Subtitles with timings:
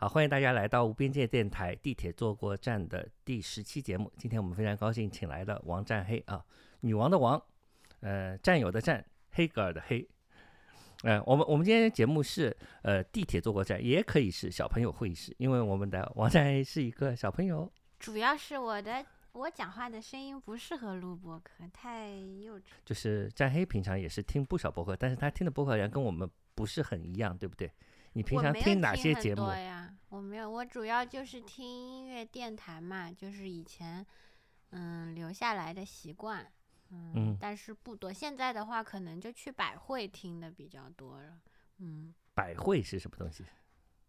[0.00, 4.10] 好，欢迎大家来到无边界电台地铁坐过站的第十期节目。
[4.16, 6.42] 今天我们非常高兴请来了王占黑啊，
[6.80, 7.38] 女王的王，
[8.00, 10.08] 呃，战友的战，黑格尔的黑。
[11.02, 17.70] 呃，我们我们今天节目是呃地铁坐过站，也可以是小朋友会议室，因为我们的王占黑是一个小朋友。
[17.98, 22.62] 主要是我的我讲话的声音不适合录播客，太幼稚。
[22.86, 27.70] 就是占黑平常也是听不少播客，但是他听的播客好像跟我们不是很一样，对不对？
[28.12, 29.48] 你平常听哪些节目？
[29.50, 29.94] 呀？
[30.08, 34.04] 我没有，我主要就是听音乐电台嘛，就是以前
[34.70, 36.50] 嗯留下来的习惯，
[36.90, 38.12] 嗯，嗯但是不多。
[38.12, 41.40] 现在的话，可能就去百汇听的比较多了，
[41.78, 42.14] 嗯。
[42.34, 43.44] 百汇是什么东西？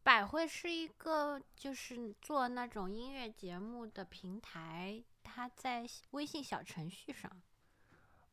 [0.04, 7.30] 百汇是一个就是做那种音乐节目的平台，它在微信小程序上。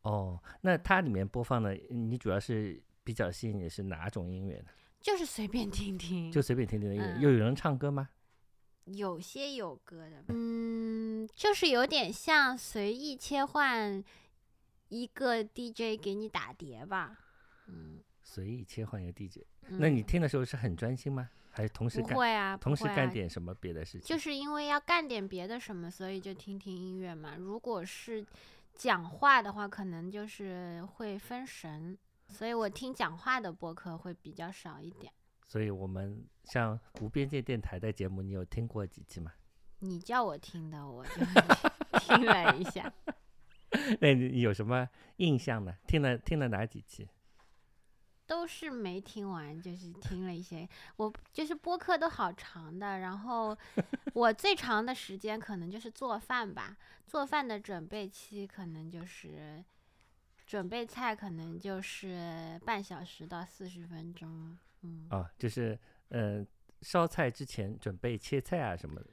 [0.03, 4.71] 哦，那它里面播放的，你主要是比较吸引你是哪种音乐呢？
[5.01, 8.09] 就是随便听听，就随便听听的音乐，嗯又有人唱歌吗？
[8.87, 14.03] 有些有歌的，嗯，就是有点像随意切换
[14.89, 17.19] 一个 DJ 给你打碟吧，
[17.67, 21.29] 嗯，随意切换一个 DJ，、那你嗯听的时候是很专心吗？
[21.51, 24.07] 还是同时干、不会啊，同时干点什么别的事情？
[24.07, 27.37] 就是因为要干点别的什么，所以就听听音乐嘛。
[27.37, 28.25] 如果是
[28.75, 35.13] 讲话的话，可能就是会分神，所以我听讲话的播客会比较少一点。
[35.47, 39.33] 所以我们像无边界电台的节目，你有听过几期吗？
[39.81, 41.13] 你叫我听的，我就
[42.01, 42.93] 听了一下。
[44.01, 45.75] 那你你有什么印象呢？
[45.87, 47.09] 听了听了哪几期？
[48.27, 50.69] 都是没听完，就是听了一些。
[50.97, 53.57] 我就是播客都好长的，然后
[54.13, 59.65] 我最长的时间可能就是做饭吧，做饭的准备期可能就是
[60.49, 64.57] 准备菜，可能就是半小时到四十分钟。
[64.81, 66.43] 嗯，啊，就是呃，
[66.81, 69.07] 烧菜之前准备切菜啊什么的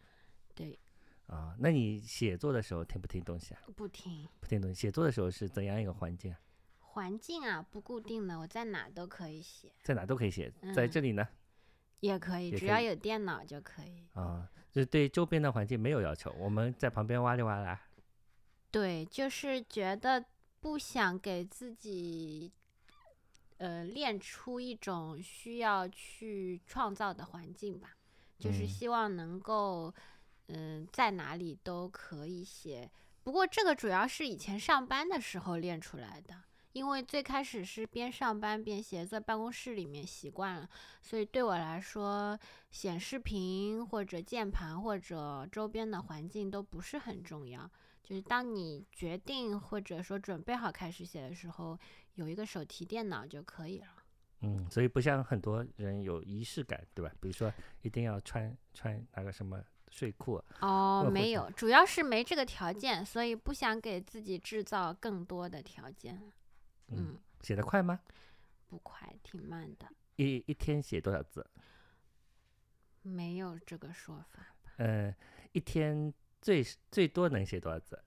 [0.55, 0.80] 对，
[1.27, 1.53] 啊。
[1.59, 3.59] 那你写作的时候听不听东西啊？
[3.75, 4.25] 不听。
[4.39, 4.80] 不听东西。
[4.80, 6.39] 写作的时候是怎样一个环境啊？
[6.80, 11.27] 环境啊，不固定的，我在哪都可以写，在哪都可以写，在嗯这里呢
[11.99, 14.08] 也可以，也可以只要有电脑就可以。
[14.14, 17.82] 啊，就是对周边的环境没有要求，我们在旁边哇哩哇啦。
[18.71, 20.23] 对，就是觉得
[20.65, 22.52] 不想给自己，
[23.59, 27.95] 呃，练出一种需要去创造的环境吧，
[28.39, 29.93] 就是嗯希望能够，
[30.48, 32.89] 嗯、在哪里都可以写。
[33.21, 36.33] 不过这个主要是以前上班的时候练出来的，
[36.71, 40.67] 因为最开始是边上班边写，在办公室里面习惯了，
[40.99, 42.39] 所以对我来说，
[42.71, 47.70] 显示屏或者键盘或者周边的环境都不是很重要。
[48.05, 51.77] 就是当你决定或者说准备好开始写的时候，
[52.14, 53.88] 有一个手提电脑就可以了。
[54.42, 57.11] 嗯，所以不像很多人有仪式感，对吧？
[57.20, 57.52] 比如说
[57.82, 66.32] 一定要穿穿那个什么睡裤，哦没有，主要是没这个条件，所以不想给自己制造更多的条件。
[66.89, 67.99] 嗯，嗯，写得快吗？
[68.67, 71.45] 不快，挺慢的，一一天写多少字？
[73.02, 75.15] 没有这个说法，呃，
[75.54, 76.14] 一天
[76.45, 78.00] 最最多能写多少字？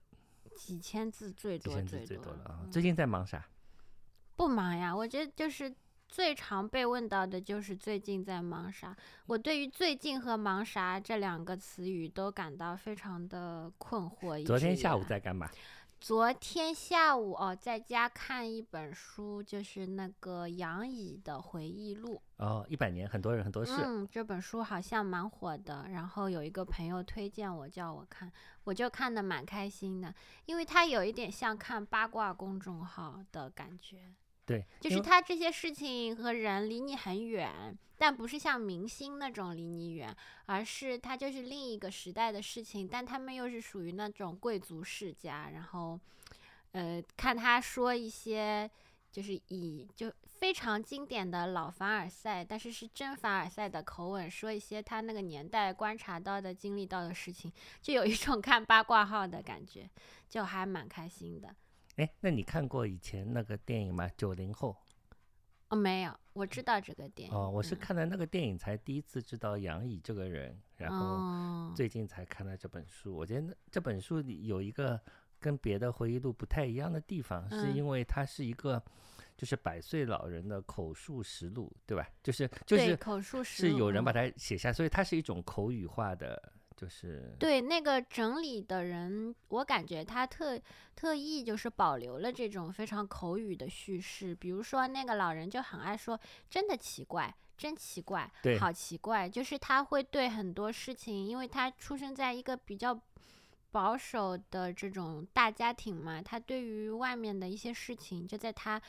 [0.55, 2.59] 几千字最多几千字最多了啊！
[2.63, 3.45] 嗯最近在忙啥？
[4.37, 5.75] 不忙呀，我觉得就是
[6.07, 8.95] 最常被问到的就是最近在忙啥。
[9.25, 14.41] 我对于“最近”和“忙啥”这两个词语都感到非常的困惑。
[14.45, 15.49] 昨天下午在干嘛？
[15.99, 22.21] 昨天下午哦，在家看一本书，就是那个杨乙的回忆录。
[22.37, 23.73] 哦，一百年，很多人很多事。
[23.83, 28.31] 嗯，这本书好像蛮火的，然后有一个朋友推荐我叫我看，
[28.63, 30.13] 我就看的蛮开心的，
[30.45, 34.15] 因为它有一点像看八卦公众号的感觉。
[34.49, 40.11] 对，就是他这些事情和人离你很远，但不是像明星那种离你远，
[40.47, 45.99] 而是他就是另一个时代的事情，但他们又是属于那种贵族世家，然后，
[46.71, 48.67] 呃，看他说一些
[49.11, 57.53] 就是以就非常经典的老凡尔赛，但是是真凡尔赛的口吻说一些他那个年代观察到的、经历到的事情，
[57.83, 59.87] 就有一种 看八卦号的感觉，
[60.27, 61.55] 就还蛮开心的。
[61.99, 64.09] 哎，那你看过以前那个电影吗？
[64.15, 64.73] 九零后。
[65.67, 67.35] 哦，没有，我知道这个电影。
[67.35, 73.13] 哦，我是嗯看了那个电影才第一次知道杨乙这个人，然后哦，最近才看了这本书。
[73.13, 74.97] 我觉得那这本书里有一个
[75.41, 78.81] 跟别的回忆录不太一样的地方，是嗯因为它是一个
[79.35, 82.07] 就是百岁老人的口述实录，对吧？
[82.23, 90.57] 就是就是口述实是录是有人把它写下，所以它是一种口语化的，就是对那个整理的人，我感觉他特
[90.95, 94.33] 特意就是保留了这种非常口语的叙事。
[94.33, 96.17] 比如说那个老人就很爱说
[96.49, 102.97] “真的奇怪”，真奇怪，好奇怪，就是他会对很多事情，因为他出生在一个比较
[103.71, 108.81] 保守的这种大家庭嘛，他对于外面的一些事情，就在他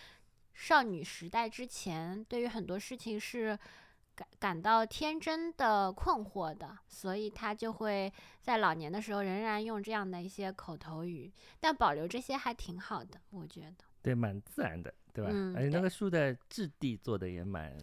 [0.55, 3.59] 少女时代之前，对于很多事情是
[4.21, 8.13] 感感到天真的困惑的，所以他就会
[8.43, 13.85] 在老年的时候仍然用这样的一些口头语，但保留这些还挺好的，我觉得。
[14.03, 15.31] 对，蛮自然的，对吧？
[15.33, 17.75] 嗯而且那个书的质地做的也蛮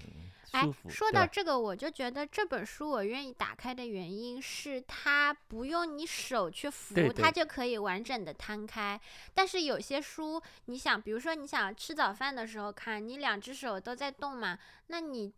[0.51, 8.99] 哎舒服。，说到这个，我就觉得这本书我愿意打开的原因是它不用你手去扶，对对它就可以完整的摊开。
[9.33, 14.57] 但是有些书，你想，比如说你想吃早饭的时候看，你两只手都在动嘛，
[14.87, 15.31] 那你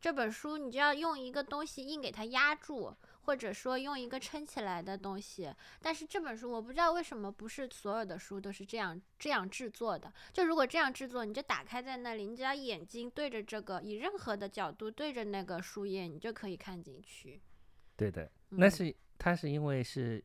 [0.00, 2.94] 这本书你就要用一个东西硬给它压住。
[3.26, 5.52] 或者说用一个撑起来的东西，
[5.82, 10.12] 但是这本书我不知道为什么不是所有的书都是这样这样制作的。
[10.32, 17.42] 就如果这样制作，你就打开在那里，你只要眼睛对着这个，以任何的角度对着那个书页，你就可以看进去。
[17.96, 20.24] 对的，那嗯是它是因为是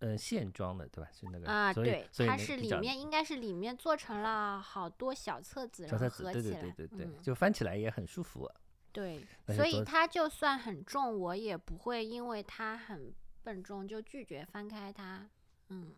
[0.00, 1.08] 呃线装的，对吧？
[1.10, 6.52] 是那个啊，对，它是里面应该是里面做成了好多小册子，然后合起来，对对。
[6.52, 8.54] 对对对，嗯就翻起来也很舒服啊。
[8.98, 13.14] 对，所以它就算很重，我也不会因为它很
[13.44, 15.28] 笨重就拒绝翻开它。
[15.68, 15.94] 嗯，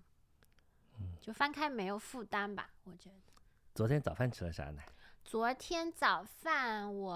[1.18, 3.16] 就翻开没有负担吧，我觉得。
[3.74, 4.82] 昨天早饭吃了啥呢？
[5.24, 7.12] 昨天早饭我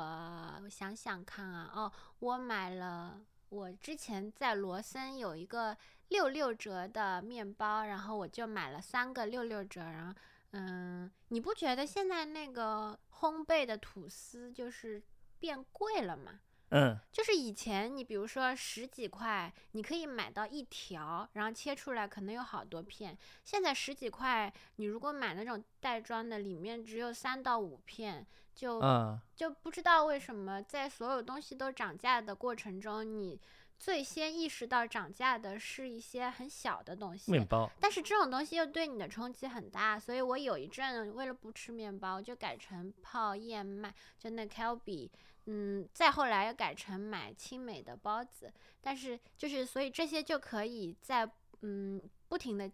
[0.62, 3.20] 我想想看啊，哦，我买了，
[3.50, 5.76] 我之前在罗森有一个
[6.08, 10.14] 六六折的面包，然后我就买了三个六六折，然后
[10.52, 15.02] 嗯，你不觉得现在那个烘焙的吐司就是
[15.44, 16.40] 变贵了嘛？
[16.70, 23.16] 嗯，就是以前你比如说十几块，你可以买到一条，然后切出来可能有好多片。
[23.44, 33.38] 现在十几块，你如果买那种袋装的，里面只有三到五片，就、啊，就不知道为什么在所有东西都涨价的过程中，你
[33.78, 37.30] 最先意识到涨价的是一些很小的东西。
[37.30, 45.10] 面包，但是这种东西又对你的冲击很大，所以我有一阵为了不吃面包，就改成泡燕麦，就那 Calbee，
[45.46, 48.52] 嗯，再后来又改成买青美的包子。
[48.80, 51.30] 但是就是所以这些就可以在
[51.62, 52.70] 嗯不停的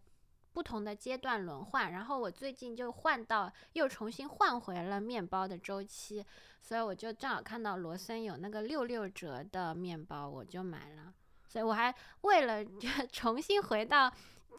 [0.52, 6.24] 不同的阶段轮换，然后我最近就换到又重新换回了面包的周期，
[6.60, 11.14] 所以我就正好看到罗森有那个六六折的面包，我就买了。
[11.46, 12.64] 所以我还为了
[13.12, 14.12] 重新回到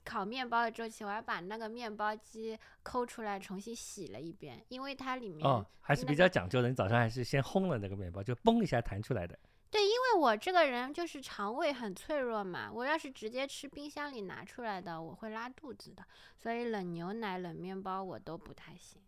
[0.03, 6.69] 烤面包的周期，我还把那个面包机抠出来重新洗了一遍，因为它里面、哦，还是比较讲究的。
[6.69, 9.37] 你早上还是先烘了那个面包，就嘣一下弹出来的。
[9.69, 16.03] 对，因为我这个人就是肠胃很脆弱嘛，我要是直接吃冰箱里拿出来的，我会拉肚子的，
[16.35, 19.01] 所以冷牛奶、冷面包我都不太行。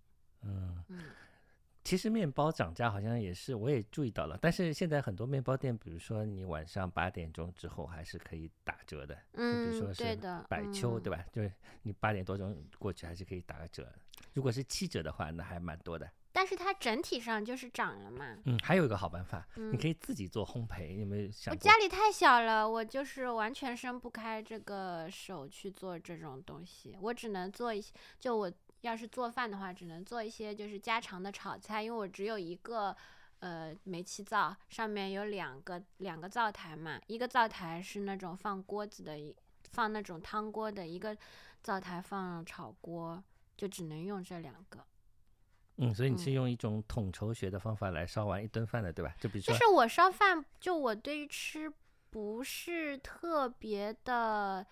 [0.44, 1.06] 嗯，嗯，
[1.84, 4.38] 其实面包涨价好像也是，我也注意到了。
[4.42, 9.18] 但是现在很多面包店，比如说你晚上八点钟之后还是可以打折的。
[9.34, 11.18] 嗯比如说嗯，是对的，百秋，对吧？
[11.18, 11.26] 吧？
[11.32, 11.52] 就是
[11.82, 13.92] 你八点多钟过去还是可以打个折。
[14.34, 16.10] 如果是七折的话，那还蛮多的。
[16.36, 18.36] 但是它整体上就是涨了嘛。
[18.46, 21.56] 嗯，还有一个好办法，你嗯可以自己做烘焙，你有没有想我？
[21.58, 27.94] 家里太小了，我就是完全伸不开这个手去做这种东西，我只能做一些。
[28.20, 28.52] 就我
[28.84, 32.96] 要是做饭的话，只能做一些就是家常的炒菜，因为我只有一个
[33.40, 39.34] 呃煤气灶，上面有两个两个灶台嘛，一个灶台是那种放锅子的，一
[39.72, 41.18] 放那种汤锅的，一个
[41.62, 43.24] 灶台放炒锅，
[43.56, 44.80] 就只能用这两个。
[45.78, 49.16] 嗯，所以你是嗯用一种统筹学的方法来烧完一顿饭的，对吧？
[49.20, 51.72] 就比如说，就是我烧饭，就我对于吃
[52.12, 54.68] 不是特别的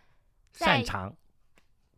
[0.51, 1.15] 擅长，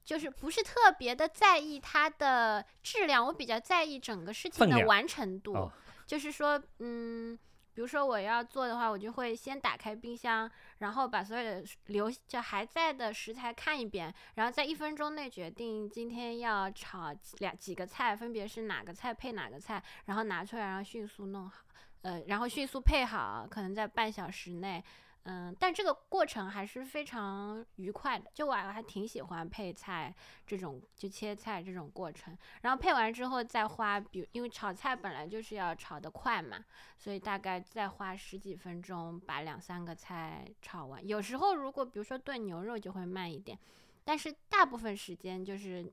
[0.04, 5.54] 就是不是特别的在意它的质量，我比较在意整个事情的完成度。
[5.54, 5.72] 哦
[6.06, 7.36] 就是说，嗯，
[7.74, 21.64] 比如说我要做的话，我就会先打开冰箱，然后把所有的留就还在的食材看一遍，然后在一分钟内决定今天要炒几两几个菜，分别是哪个菜配哪个菜，然后拿出来，然后迅速弄好，
[22.02, 24.84] 呃，然后迅速配好，可能在半小时内。
[25.26, 30.14] 嗯，但这个过程还是非常愉快的，就我还挺喜欢配菜
[30.46, 32.38] 这种，就切菜这种过程。
[32.62, 36.58] 然后配完之后再花，比如因为炒菜本来就是要炒得快嘛，
[36.98, 41.08] 所以大概再花十几分钟把两三个菜炒完。
[41.08, 43.58] 有时候如果比如说炖牛肉就会慢一点，
[44.04, 45.90] 但是大部分时间就是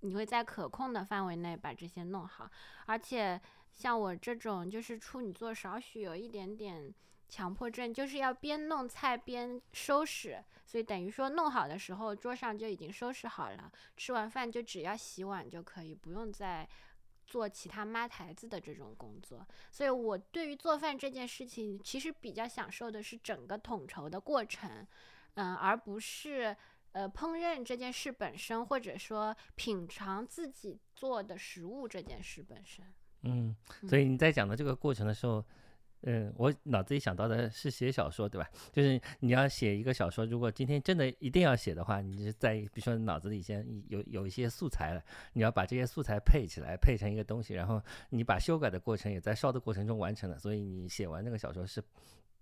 [0.00, 2.50] 你会在可控的范围内把这些弄好。
[2.84, 3.40] 而且
[3.72, 6.92] 像我这种就是处女座少许有一点点
[7.28, 16.66] 强迫症，就是要边弄菜边收拾，所以等于说弄好的时候桌上就已经收拾好了，吃完饭就只要洗碗就可以，不用再
[17.26, 24.86] 做其他抹台子的这种工作，所以我对于做饭这件事情，其实比较享受的是整个统筹的过程，
[25.34, 26.56] 嗯，而不是
[26.92, 32.86] 呃烹饪这件事本身，或者说品尝自己做的食物这件事本身。
[33.22, 33.54] 嗯，
[33.86, 35.44] 所以你在讲的这个过程的时候。
[36.02, 38.48] 嗯，我脑子里想到的是写小说，对吧？
[38.72, 45.02] 就是你要写一个小说，如果今天真的一定要写的话，你就在比如说脑子里先有有一些素材了，
[45.32, 51.82] 你要把这些素材配起来，配成一个东西，然后你把修改的过程也在烧的过程中完成了，所以你写完那个小说是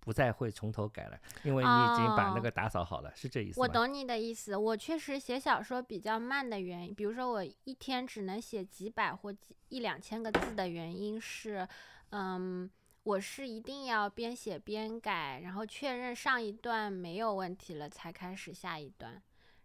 [0.00, 11.66] 不再会从头改了，因为你已经把那个打扫好了，是这意思我懂你的意思，我确实写小说比较慢的原因，比如说我一天只能写几百或几一两千个字的原因是，
[12.10, 12.70] 嗯。
[13.06, 19.22] 我是一定要边写边改，然后确认上一段没有问题了，才开始下一段。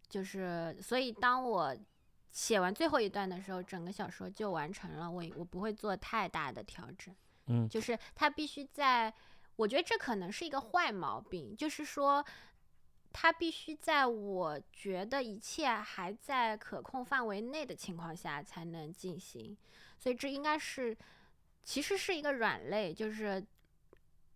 [0.08, 1.76] 就是，所以当我
[2.30, 5.10] 写完最后一段的时候，整个小说就完成了。
[5.10, 7.16] 我我不会做太大的调整。
[7.48, 9.12] 嗯，就是它必须在，
[9.56, 12.24] 我觉得这可能是一个坏毛病，就是说，
[13.12, 19.58] 它必须在我觉得一切还在可控范围内的情况下才能进行。
[19.98, 20.96] 所以这应该是。
[21.64, 23.44] 其实是一个软肋，就是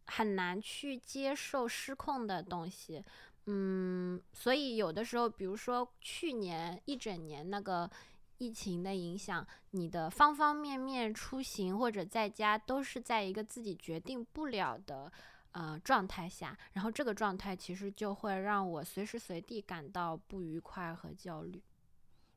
[0.06, 3.04] 很难去接受失控的东西，
[3.48, 7.90] 嗯，所以有的时候，比如说去年一整年那个
[8.38, 15.12] 疫情的影响，你的方方面面出行或者在家都是在一个自己决定不了的
[15.52, 21.62] 呃状态下，然后这个状态其实就会让我随时随地感到不愉快和焦虑。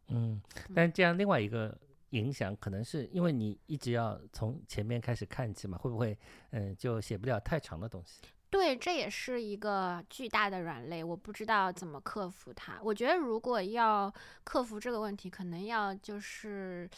[0.09, 0.41] 嗯，
[0.75, 1.79] 但这样另外一个。
[2.11, 6.17] 影响可能是因为你一直要从前面开始看起嘛，会不会
[6.51, 8.21] 嗯就写不了太长的东西？
[8.51, 12.79] 对，这也是一个巨大的软肋，我不知道怎么克服它。
[12.83, 14.11] 我觉得如果要
[14.43, 16.89] 克服这个问题，可能要就是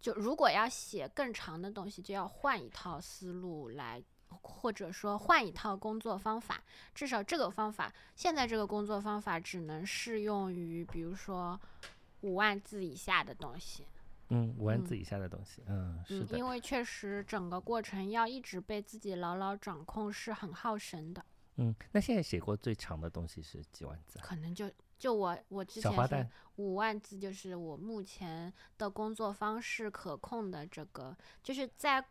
[0.00, 6.60] 就如果要写更长的东西，就要换一套思路来，或者说换一套工作方法。
[6.92, 11.60] 至少这个方法，现在这个工作方法只能适用于比如说
[12.22, 13.86] 五万字以下的东西。
[14.32, 21.22] 嗯，五万字以下的东西，嗯，是的，因为确实整个过程要一直被自己牢牢掌控是很耗神的。
[21.56, 24.18] 嗯，那现在写过最长的东西是几万字？
[24.22, 32.02] 可能就就我我之前是五万字，就是我目前的工作方式可控的这个，就是在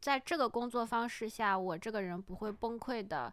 [0.00, 3.32] 在这个工作方式下，我这个人不会崩溃的。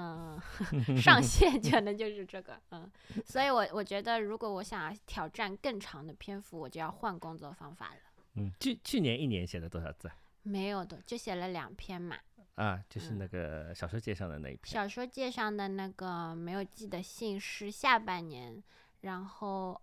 [0.00, 0.40] 嗯，
[1.02, 2.88] 上线可能就是这个，嗯，
[3.26, 8.00] 所以，我我觉得，如果我想要挑战更长的篇幅，我就要换工作方法了。
[8.34, 10.08] 嗯，去去年一年写了多少字？
[10.44, 12.16] 没有的，就写了两篇嘛。
[12.54, 14.72] 啊，就是那个小说界上的那一篇。
[14.72, 18.62] 小说界上的那个没有寄的信是下半年，
[19.00, 19.80] 然后，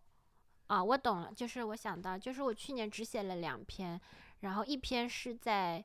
[0.68, 4.00] 啊，我懂了，就是我想到，就是我去年只写了两篇，
[4.40, 5.84] 然后一篇是在。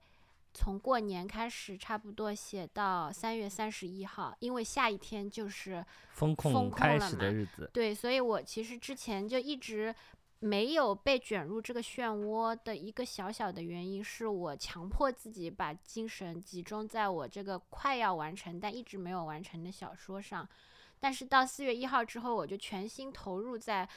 [0.53, 7.71] 从过年开始，差不多写到三月三十一号，因为下一天就是风控开始的日子。
[7.73, 9.95] 对，所以我其实之前就一直
[10.41, 20.49] 没有被卷入这个漩涡的一个小小的原因，是我强迫自己把精神集中在我这个快要完成但一直没有完成的小说上。
[20.99, 23.89] 但是到四月一号之后，我就全心投入在，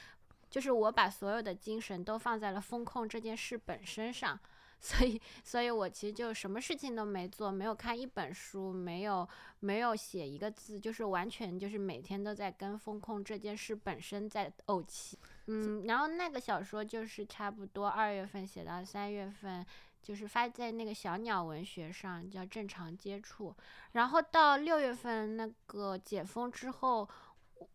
[0.49, 4.39] 就是我把所有的精神都放在了风控这件事本身上。
[4.85, 9.25] 所以，所以我其实就什么事情都没做，没有看一本书，没有
[9.61, 15.17] 没有写一个字，就是完全就是每天都在跟风控这件事本身在怄气。
[15.47, 19.65] 嗯，然后那个小说就是差不多二月份写到三月份，
[20.01, 23.55] 就是发在那个小鸟文学上叫正常接触，
[23.93, 27.07] 然后到六月份那个解封之后。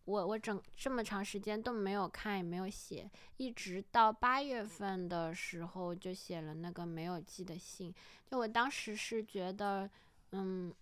[0.09, 7.93] 我我整这么长时间都没有看也没有写，一直到八月份的时候就写了那个没有寄的信。
[8.25, 9.87] 就我当时是觉得，
[10.31, 10.73] 嗯，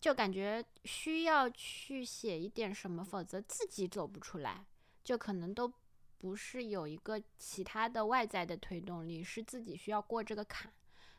[0.00, 4.64] 就感觉需要去写一点什么，否则自己走不出来。
[5.04, 5.70] 就可能都
[6.16, 10.72] 不是有一个其他的外在的推动力，是自己需要过这个坎。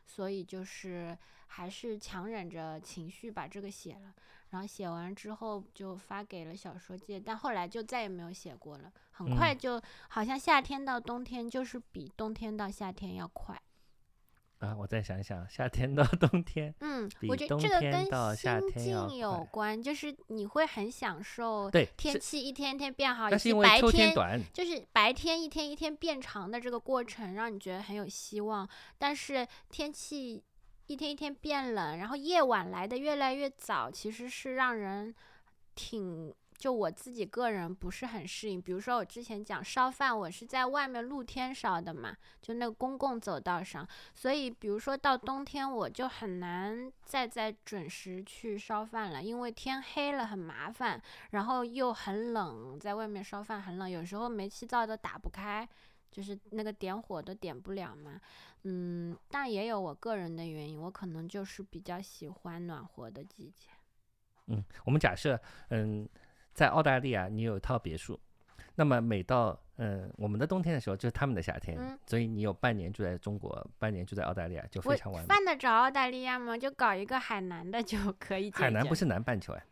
[0.04, 1.16] 所以就是
[1.46, 4.12] 还是强忍着情绪把这个写了。
[4.54, 8.92] 然后写完之后就发给了小说界，但后来就再也没有写过了。
[9.10, 13.60] 很快就好像夏天到冬天就是比冬天到夏天要快。
[14.58, 28.68] 啊，我再想想，夏天到冬天，嗯，我觉得这个跟心境有关，就是你会很享受对天气一天天变好，但是因为秋天短，就是白天一天一天变长的这个过程，让你觉得很有希望。
[28.98, 30.44] 但是天气。
[30.86, 35.14] 一天一天变冷，然后夜晚来的越来越早，其实是让人
[35.74, 38.60] 挺就我自己个人不是很适应。
[38.60, 51.00] 比如说我之前讲烧饭，我是在外面露天烧的嘛，就那个公共走道上，所以比如说到冬天我就很难再再准时去烧饭了，因为天黑了很麻烦，
[51.30, 55.68] 然后又很冷，在外面烧饭很冷，有时候煤气灶都打不开。
[56.14, 58.20] 就是那个点火都点不了嘛，
[58.62, 63.68] 嗯，但也有我个人的原因，我可能就是比较喜欢暖和的季节。
[64.46, 65.36] 嗯，我们假设，
[65.70, 66.08] 嗯，
[66.52, 68.20] 在澳大利亚你有一套别墅，
[68.76, 75.26] 那么每到嗯我们的冬天的时候，就是他们的夏天，嗯所以你有半年住在中国，半年住在澳大利亚，就非常完美。
[75.26, 76.56] 犯得着澳大利亚吗？
[76.56, 78.52] 就搞一个海南的就可以。
[78.52, 79.66] 海南不是南半球哎，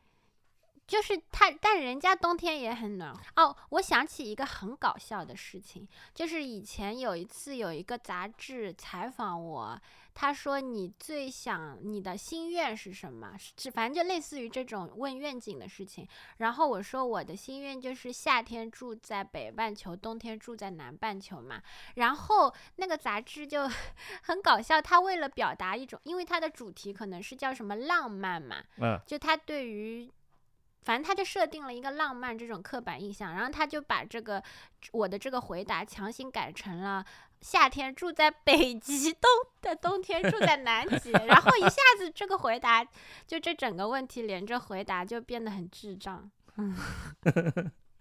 [0.93, 3.57] 就是他，但人家冬天也很暖和哦。
[3.71, 9.81] 我想起一个很搞笑的事情，就是以前有一次有一个杂志采访我，
[10.13, 13.35] 他说你最想你的心愿是什么？
[13.57, 16.07] 是反正就类似于这种问愿景的事情。
[16.37, 21.63] 然后我说我的心愿就是夏天住在北半球，冬天住在南半球嘛。
[21.95, 23.67] 然后那个杂志就
[24.25, 30.13] 很搞笑，他为了表达一种，因为它的主题可能是叫什么浪漫嘛，嗯，就他对于，
[30.83, 34.43] 反正他就设定了一个浪漫这种刻板印象，然后他就把这个
[34.93, 37.05] 我的这个回答强行改成了
[37.41, 39.23] 夏天住在北极，冬
[39.61, 42.85] 的冬天住在南极，然后一下子这个回答
[43.27, 46.31] 就这整个问题连着回答就变得很智障，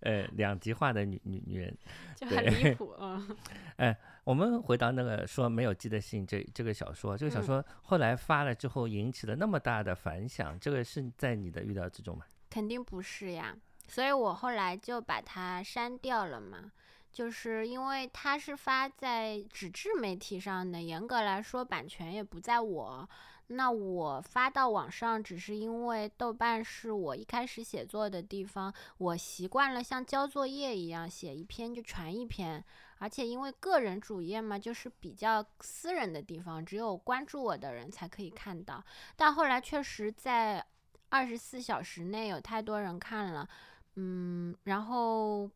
[0.00, 1.76] 呃，两极化的女女女人。
[2.16, 2.94] 就很离谱，
[3.76, 3.94] 嗯。
[4.24, 12.26] 我们回到那个说没有寄的信这这个小说，这个小嗯说后来发了之后引起了那么大的反响，这个是在你的预料之中吗？
[12.50, 13.56] 肯定不是呀，
[13.88, 16.70] 所以我后来就把它删掉了嘛。
[17.10, 23.08] 就是因为它是发在纸质媒体上的，严格来说版权也不在我。
[23.48, 32.62] 那我发到网上，只是因为豆瓣是我一开始写作的地方，我习惯了像交作业一样写一篇就传一篇，
[32.98, 38.84] 而且因为个人主页嘛，就是比较私人的地方，只有关注我的人才可以看到。
[39.16, 40.64] 但后来确实在
[41.08, 43.48] 二十四小时内有太多人看了，
[43.94, 45.50] 嗯，然后，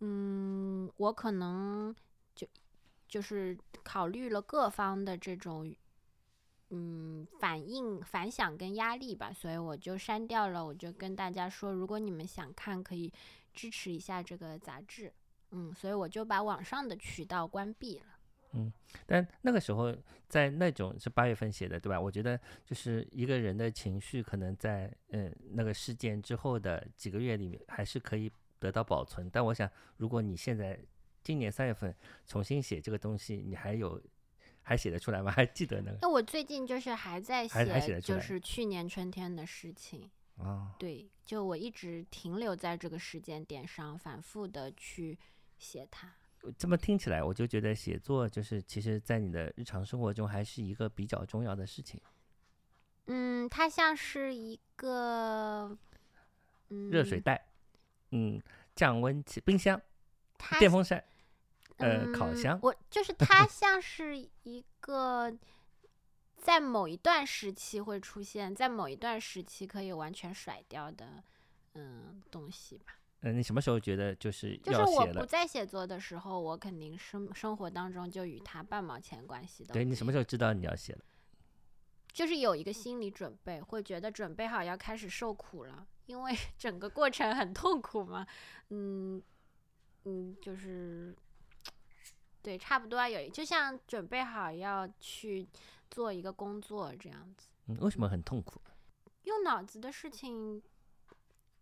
[0.00, 1.94] 嗯，我可能
[2.34, 2.46] 就
[3.06, 5.70] 就是考虑了各方的这种，
[6.70, 10.64] 嗯，反应、反响跟压力吧，所以我就删掉了。
[10.64, 13.12] 我就跟大家说，如果你们想看，可以
[13.54, 15.12] 支持一下这个杂志，
[15.50, 18.04] 嗯，所以我就把网上的渠道关闭了。
[18.52, 18.72] 嗯
[19.06, 19.94] 但那个时候
[20.26, 22.00] 在那种是八月份写的，对吧？
[22.00, 29.28] 我觉得就是一个人的情绪可能在嗯那个事件之后的几个月里面还是可以得到保存。
[29.30, 30.78] 但我想，如果你现在
[31.22, 31.94] 今年三月份
[32.26, 34.02] 重新写这个东西，你还有
[34.68, 35.30] 还写得出来吗？
[35.34, 40.10] 还记得那个那我最近就是还在写就是去年春天的事情。
[40.36, 40.74] 啊？
[40.78, 45.18] 对，就我一直停留在这个时间点上，反复的去
[45.56, 46.12] 写它。
[46.58, 51.98] 这么听起来，我就觉得写作就是其实在你的日常生活中还是一个比较重要的事情。
[53.06, 55.76] 嗯，它像是一个，
[56.68, 57.46] 嗯，热水袋，
[58.10, 58.40] 嗯，
[58.76, 59.80] 降温器、冰箱、
[60.60, 61.02] 电风扇，
[61.78, 65.32] 呃，烤嗯箱，我就是它像是一个
[66.36, 71.22] 在某一段时期会出现，在某一段时期可以完全甩掉的，
[71.74, 72.94] 嗯，东西吧。
[73.20, 74.78] 嗯、你什么时候觉得就是就是？
[74.80, 81.00] 我不在写作的时候，我肯定生生活当中就与它半毛钱关系都对你什么时候知道你要写了？
[82.12, 88.26] 就是有一个心理准备，会觉得准备好要开始受苦了，因为 整个过程很痛苦嘛。
[88.70, 89.20] 嗯
[90.04, 91.14] 嗯，就是
[92.48, 95.46] 对，差不多要有，就像准备好要去
[95.90, 98.58] 做一个工作这样子，嗯，为什么很痛苦？
[99.24, 100.62] 用脑子的事情。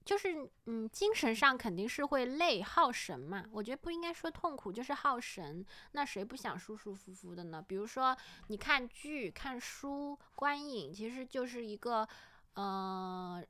[0.04, 3.44] 就是嗯，精神上肯定是会累耗神嘛。
[3.50, 5.66] 我觉得不应该说痛苦，就是耗神。
[5.90, 7.60] 那谁不想舒舒服服的呢？
[7.60, 12.08] 比如说你看剧、看书、观影，其实就是一个
[12.54, 13.44] 呃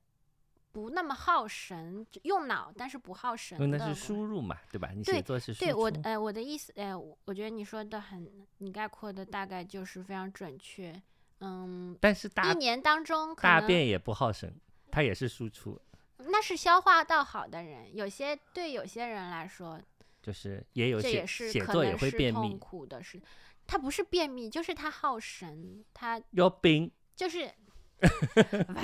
[0.76, 3.64] 不那么耗神，用脑但是不耗神的过。
[3.64, 4.90] 因为那是输入嘛，对吧？
[4.94, 10.94] 你对写作是输对我呃我的意思，呃，我我觉得你说的很，你概括的大概就是非常准确。
[11.40, 14.54] 嗯，但是大一年当中可能大便也不耗神，
[14.90, 15.80] 它也是输出，
[16.18, 19.80] 那是消化道好的人，有些对有些人来说，
[20.20, 23.18] 就是也有些写也是写作也会便秘，苦的是。
[23.66, 27.50] 他不是便秘，就是他耗神，他有病，就是
[27.98, 28.06] 不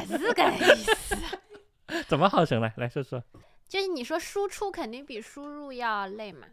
[0.07, 1.17] 是这个意思。
[2.09, 3.23] 怎么耗神来来说说？
[3.69, 6.47] 就是你说输出肯定比输入要累嘛，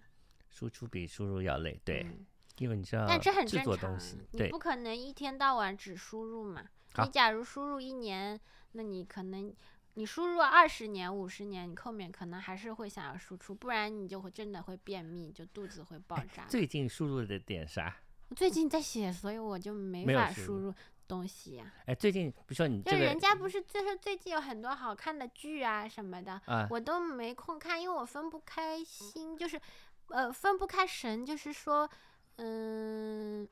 [0.49, 2.25] 输出比输入要累，对，嗯
[2.57, 3.97] 因为你知道但这很制正常
[4.31, 6.65] 你不可能一天到晚只输入嘛。
[7.03, 8.37] 你假如输入一年，
[8.73, 9.53] 那你可能
[9.93, 16.45] 你输入二十年、五十年，你后面可能还是会想要输出，不然你就会真的会便秘，就肚子会爆炸。
[16.49, 17.95] 最近输入的点啥？
[18.27, 20.73] 我最近在写，所以我就没法输入
[21.09, 29.59] 东西呀、哎，最近比如说你就这个是人家不是就是最近有很多好看的剧啊什么的，啊，我都没空看，因为我分不开心，就是
[30.07, 31.89] 呃分不开神，就是说
[32.37, 33.45] 嗯。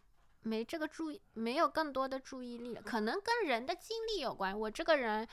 [0.44, 4.58] 没这个注意，没有更多的注意力了，可能跟人的精力有关。
[4.58, 5.28] 我这个人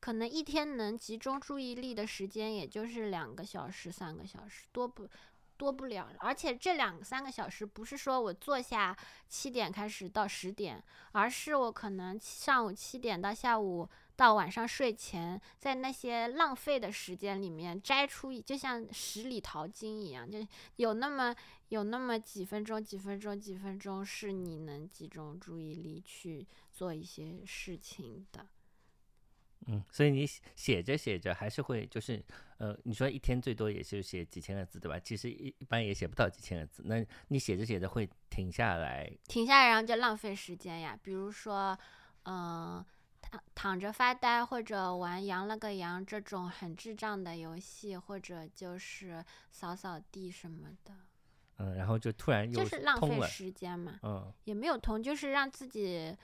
[0.00, 5.06] 可能一天能集中注意力的时间，也就是两个小时、三个小时，多不
[5.56, 6.08] 多不了。
[6.18, 8.96] 而且这两三个小时不是说我坐下
[9.28, 20.38] 七点开始到十点，而是我可能上午七点到下午到晚上睡前，在那些浪费的时间里面摘出，就像十里淘金一样，就
[20.76, 21.34] 有那么
[21.68, 28.46] 有那么几分钟、几分钟、几分钟是你能集中注意力去做一些事情的。
[29.66, 32.24] 嗯，所以你写写着写着还是会就是
[32.58, 34.98] 呃，你说一天最多也就写几千个字对吧？
[34.98, 40.98] 其实一一般也写不到几千个字，那你写着写着会停下来，停下来，然后就浪费时间呀。
[41.02, 41.76] 比如说，
[42.24, 42.84] 嗯、
[43.20, 50.94] 躺躺着发呆，或者玩羊了个羊这种很智障的游戏，或者就是扫扫地什么的，
[51.58, 53.98] 嗯，然后就突然又就是浪费，时间嘛。
[54.04, 56.16] 嗯也没有通，就是让自己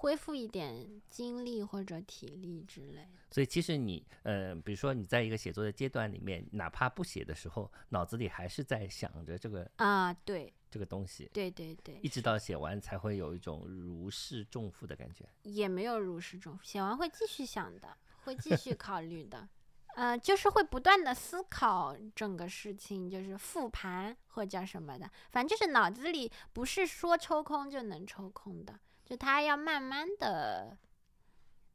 [0.00, 3.06] 恢复一点精力或者体力之类。
[3.30, 15.28] 所以其实你呃，比如说你在一个写作的阶段里面，哪怕不写的时候，脑子里还是在想着这个啊，对这个东西，对对对一，直到写完才会有一种如释重负的感觉。
[15.42, 19.48] 也没有如释重负，写完会继续想的，会继续考虑的。
[19.96, 28.78] 呃，就是会不断的思考整个事情，就是复盘或叫什么的，反正就是脑子里不是说抽空就能抽空的，
[29.10, 30.78] 就它要慢慢的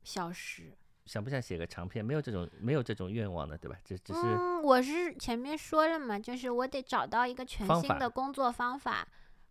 [0.03, 0.73] 消失。
[1.05, 2.03] 想不想写个长篇？
[2.03, 3.77] 没有这种没有这种愿望的，对吧？
[3.83, 9.05] 只只是嗯，我是前面说了嘛，就是我得找到一个全新的工作方法。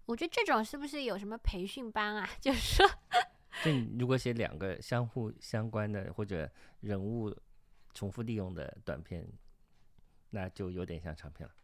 [0.06, 2.26] 我觉得这种是不是有什么培训班啊？
[2.40, 2.86] 就是说，
[3.62, 7.36] 就你如果写两个相互相关的或者人物
[7.92, 9.30] 重复利用的短片，
[10.30, 11.54] 那就有点像长篇了。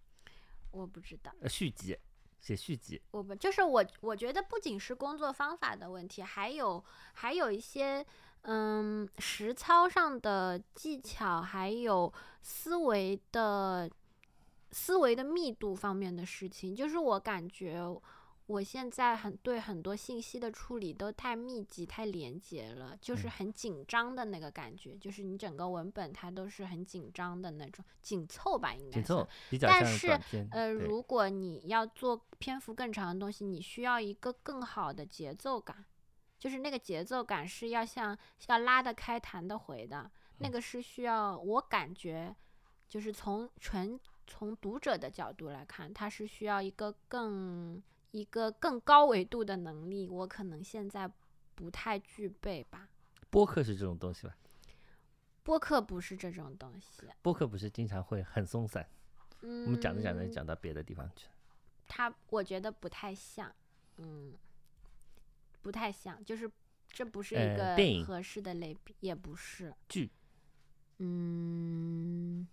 [0.70, 1.98] 我不知道，呃，续集，
[2.40, 8.04] 写续集，我不就是我，我觉得不仅是工作方法的问题，还有还有一些
[8.42, 13.90] 嗯实操上的技巧，还有思维的
[14.70, 16.74] 思维的密度方面的事情。
[16.74, 17.78] 就是我感觉
[18.50, 23.30] 我现在很对很多信息的处理都太密集、太连结了，就是嗯。
[23.30, 29.56] 很紧张的那个感觉，就是你整个文本它都是很紧张的那种紧凑吧，应该紧算凑，比。
[29.56, 30.20] 较但是。
[30.50, 35.84] 呃，如果你要做篇幅更长的东西，你需要一个更好的节奏感，
[36.38, 40.50] 就是那个节奏感是要像要拉得开、弹得回的，那嗯。
[40.50, 42.34] 个是需要我感觉，
[42.88, 47.80] 就是从纯从读者的角度来看，它是需要一个更
[48.10, 51.10] 一个更高维度的能力，我可能现在
[51.54, 52.88] 不太具备吧。
[53.30, 54.36] 播客是这种东西吧？
[55.42, 58.86] 播客不是这种东西，播客不是经常会很松散，
[59.40, 61.32] 嗯，我们讲着讲着讲到别的地方去了。
[61.88, 63.52] 它我觉得不太像，
[63.96, 64.34] 嗯，
[65.62, 66.50] 不太像，就是
[66.88, 70.10] 这不是呃一个合适的类比，也不是剧，
[70.98, 72.46] 嗯，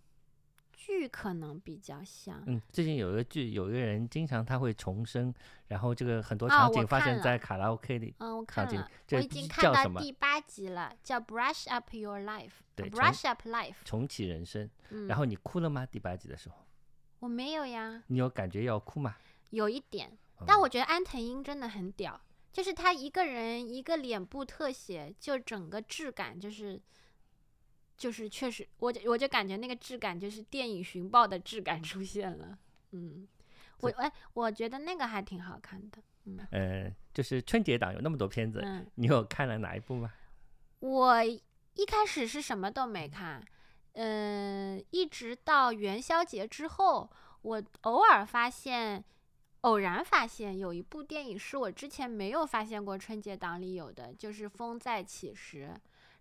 [0.88, 5.34] 剧可能比较像，嗯，最近有一个剧，有一个人经常他会重生，
[5.68, 8.16] 然后这个很多场景发生在卡拉 OK 里。
[8.20, 12.48] 嗯，我看了，这我已经看到第八集了，叫《Brush Up Your Life》。
[12.74, 15.86] 对，Brush Up Life，重启人生，嗯，然后你哭了吗？
[15.86, 16.56] 第八集的时候，
[17.20, 19.18] 我没有呀，你有感觉要哭吗？
[19.50, 22.22] 有一点，但嗯我觉得安藤英真的很屌，
[22.54, 26.82] 就是他一个人一个脸部特写，就整个质感就是，
[27.98, 32.58] 就是确实，我就我就感觉那个质感就是电影寻报的质感出现了。
[32.92, 33.28] 嗯，
[33.82, 35.98] 我哎，我觉得那个还挺好看的。
[36.26, 40.14] 嗯呃，就是春节档有那么多片子，嗯，你有看了哪一部吗？
[40.80, 43.44] 我一开始是什么都没看，
[43.94, 47.10] 嗯，一直到元宵节之后，
[47.42, 49.04] 我偶尔发现，
[49.62, 55.72] 偶然发现有一部电影是我之前没有发现过春节档里有的，就是《风再起时》。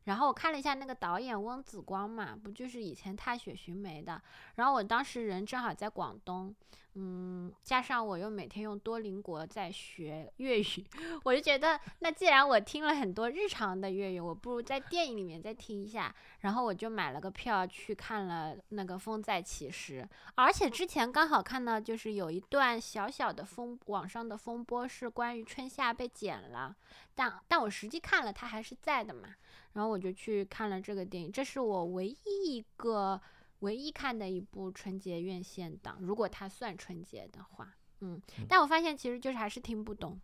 [0.07, 4.21] 然后我看了一下那个导演翁子光嘛，不就是以前《踏雪寻梅》的？
[4.57, 6.55] 然后我当时人正好在广东，
[6.95, 10.65] 嗯，加上我又每天用多邻国在学粤语，
[11.25, 16.15] 我就觉得，那既然我听了很多日常的粤语，我不如在电影里面再听一下。
[16.41, 26.75] 然后我就买了个票去看了那个《风再起时》，而且之前刚好看到，就是有一段小小的风，网上的风波是关于春夏被剪了，
[27.15, 29.35] 但但我实际看了，它还是在的嘛。
[29.75, 33.21] 然后我就去看了这个电影，这是我唯一一个。
[33.61, 40.21] 唯一看的一部春节院线档，如果它算春节的话，嗯，但我发现其实就是还是听不懂，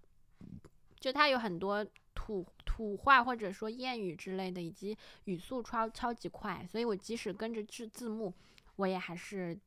[1.00, 8.34] 就它有很多土土话或者说谚语之类的，以及语速超超级快，所以我即使跟着字字幕，
[8.76, 9.58] 我也还是，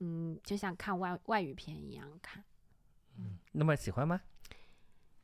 [0.00, 2.42] 嗯，就像看外外语片一样看。
[3.16, 4.20] 嗯，那么喜欢吗？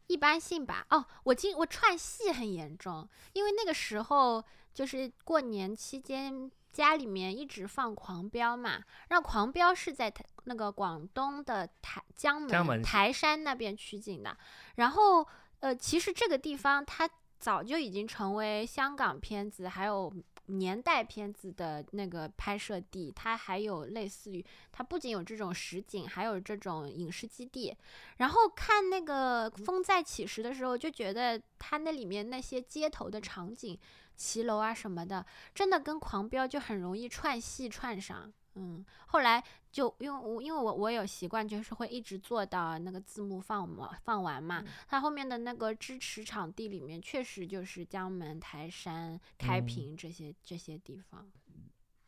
[0.07, 0.87] 一般性吧。
[0.91, 6.49] 哦，我今我串戏很严重，因为那个时候就是过年期间。
[6.75, 14.37] 家里面一直放《狂飙》嘛，让《狂飙》是在台那个广东的台江门台山那边取景的。
[14.75, 15.25] 然后，
[15.61, 17.09] 呃，其实这个地方它
[17.39, 20.13] 早就已经成为香港片子还有
[20.47, 23.13] 年代片子的那个拍摄地。
[23.15, 27.73] 它还有类似于，它不仅有这种实景，还有这种影视基地。
[28.17, 33.79] 然后看那个《风再起时》的时候，就觉得它那里面那些街头的场景。
[34.17, 35.25] 骑楼啊什么的，
[35.55, 38.33] 真的跟狂飙就很容易串戏串上。
[38.57, 44.63] 嗯，后来就因为我因为我我有习惯，就是会一直做到那个字幕放嘛放完嘛。
[44.87, 51.29] 它后面的那个支持场地里面，确实就是江门、台山、开平这些这些地方。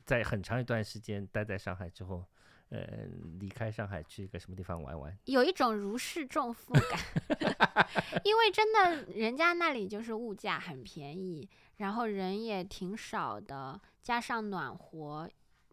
[0.04, 2.24] 在很长一段时间待在上海之后，
[2.68, 3.08] 呃，
[3.40, 5.18] 离开上海去一个什么地方玩玩？
[5.24, 7.00] 有一种如释重负感，
[8.22, 11.48] 因为真的人家那里就是物价很便宜。
[11.76, 15.28] 然后人也挺少的，加上暖和，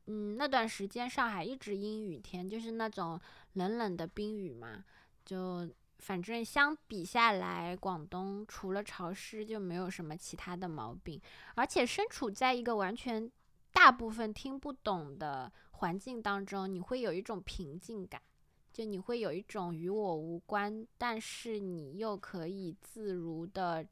[0.07, 3.17] 嗯，那段时间上海一直阴雨天，就是那种
[3.53, 4.83] 冷冷的冰雨嘛。
[5.23, 11.21] 就反正相比下来，广东除了潮湿就没有什么其他的毛病。
[11.55, 13.31] 而且身处在一个完全
[13.71, 18.21] 大部分听不懂的环境当中，你会有一种平静感，
[18.73, 23.87] 就你会有一种与我无关，但是你又可以自如的。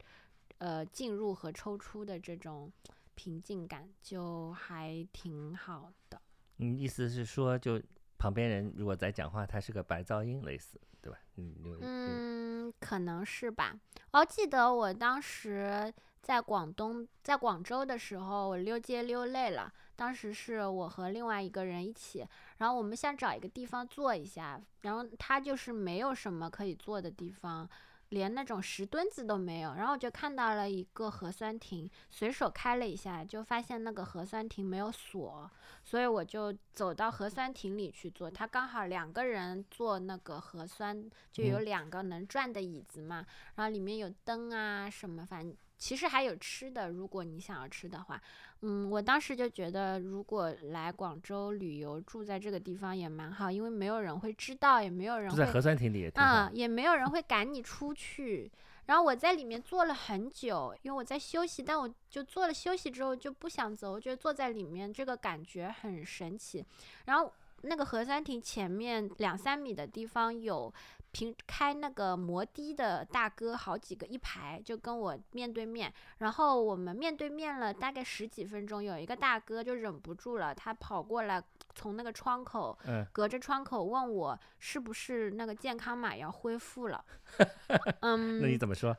[0.61, 2.71] 呃，进入和抽出的这种
[3.15, 6.21] 平静感就还挺好的。
[6.57, 7.81] 嗯，意思是说，就
[8.19, 11.17] 旁边人如果在讲话，他是个白噪音，类似，对吧？
[11.37, 13.75] 嗯嗯，可能是吧。
[14.11, 22.23] 哦记得我当时在广东，在广州的时候，我溜街溜累了，当时是我和另外一个人一起，
[22.57, 27.67] 然后我们想找一个地方坐一下，然后他就是没有什么可以坐的地方。
[28.11, 35.49] 连那种石墩子都没有，然后我就看到了一个核酸亭，随手开了一下，就发现那个核酸亭没有锁，
[35.85, 38.29] 所以我就走到核酸亭里去坐。
[38.29, 48.21] 他刚好两个人坐那个核酸，就有两个能转的椅子嘛，然后里面有灯啊什么，反正其实还有吃的，如果你想要吃的话。
[48.61, 58.51] 嗯，我当时就觉得，如果来广州旅游，住在这个地方也蛮好，因为没有人会知道，也没有人会在核酸亭里也啊，也没有人会赶你出去。
[58.85, 66.63] 然后我在里面坐了很久，因为我在休息，但我就坐了休息之后就不想走，我觉得坐在里面这个感觉很神奇。
[67.05, 70.71] 然后那个核酸亭前面两三米的地方有。
[71.11, 81.43] 平开那个摩的的大哥好几个一排，就跟我面对面，然后我们面对面了大概十几分钟，有一个大哥就忍不住了，他跑过来
[81.75, 82.77] 从那个窗口，
[83.11, 87.03] 隔着窗口问我是不是那个健康码要恢复了。
[88.01, 88.95] 嗯，那你怎么说？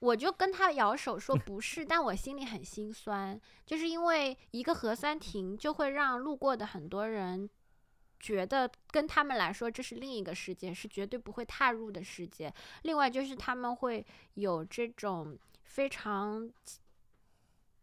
[0.00, 7.50] 我就跟他摇手说不是，但我心里很心酸，就是因为一个核酸亭就会让路过的很多人。
[8.20, 12.52] 觉得跟他们来说这是另一个世界，是绝对不会踏入的世界。
[12.82, 14.04] 另外就是他们会
[14.34, 16.50] 有这种非常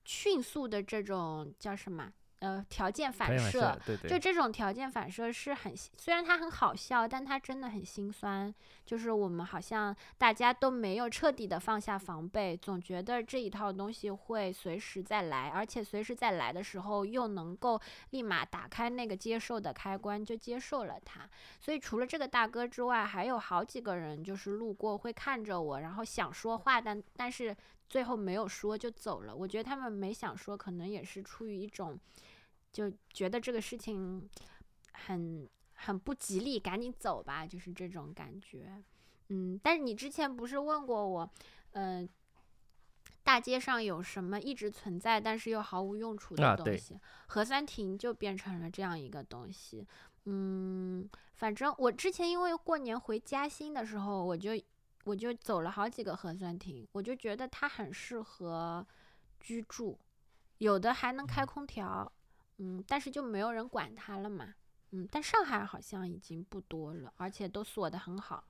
[0.03, 2.11] 迅速的这种叫什么？
[2.39, 8.53] 呃，条件反射，对对，就这种条件反射是很，虽然它很好笑，但它真的很心酸。
[8.85, 21.27] 就是我们好像大家都没有彻底的放下防备，总觉得这一套东西会随时再来，而且随时再来的时候又能够立马打开那个接受的开关，就接受了它。
[21.59, 27.55] 所以除了这个大哥之外，还有好几个人就是路过会看着我，然后想说话，但但是
[27.95, 29.33] 最后没有说就走了。
[29.33, 31.97] 我觉得他们没想说，可能也是出于一种。
[32.73, 34.29] 就觉得这个事情
[34.91, 38.83] 很很不吉利，赶紧走吧，就是这种感觉。
[39.29, 41.31] 嗯，但是你之前不是问过我，
[41.71, 42.05] 呃，
[43.23, 46.99] 大街上有什么一直存在但是又毫无用处的东西？
[47.27, 49.87] 核酸亭就变成了这样一个东西。
[50.25, 54.51] 嗯，反正我之前因为过年回嘉兴的时候，我就
[55.05, 58.85] 我就走了好几个核酸亭，我就觉得它很适合
[59.39, 59.97] 居住，
[60.57, 62.11] 有的还能开空调，
[62.57, 64.55] 嗯，但是就没有人管它了嘛，
[64.91, 68.43] 嗯，但上海好像已经不多了，而且都锁得很好。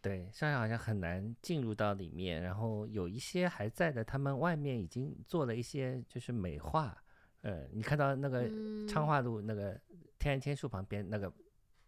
[0.00, 6.96] 对，上海好像很难进入到里面，然后有一些还在的，他们外面已经做了一些就是美化，
[7.42, 8.48] 呃，你看到那个
[8.86, 9.78] 昌嗯，化路那个
[10.18, 11.30] 天然千树旁边那个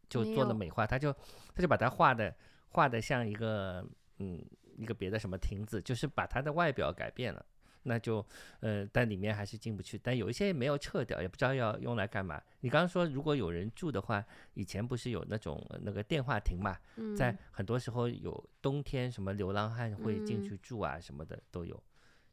[0.09, 1.13] 就，做了美化，他就
[1.55, 2.35] 他就把它画的
[2.69, 3.89] 画的像一个
[4.21, 4.41] 嗯
[4.77, 7.45] 一个别的什么亭子，就是把它的外表改变了。
[7.83, 8.25] 那就，
[8.61, 12.39] 呃，但里面还是进不去，但有一些也没有撤掉，也不知道要用来干嘛。
[12.61, 16.77] 你刚刚说如果有人住的话，以前不是有那种呃那个电话亭嘛，
[17.17, 21.83] 在嗯很多时候有冬天什么流浪汉会进嗯去住啊什么的都有。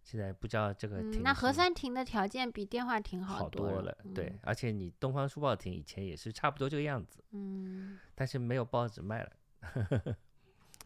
[0.04, 7.98] 现在不知道这个嗯，亭那核是酸亭的条件比电话亭好多多了，对嗯，而且你东方书报亭以前也是差不多这个样子，嗯。
[8.14, 9.32] 但是没有报纸卖了，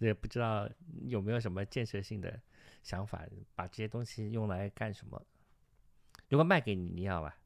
[0.06, 0.70] 也不知道
[1.04, 2.40] 有没有什么建设性的
[2.84, 3.24] 想法，
[3.56, 5.22] 把这些东西用来干什么？
[6.30, 7.38] 如果卖给你，你要吧？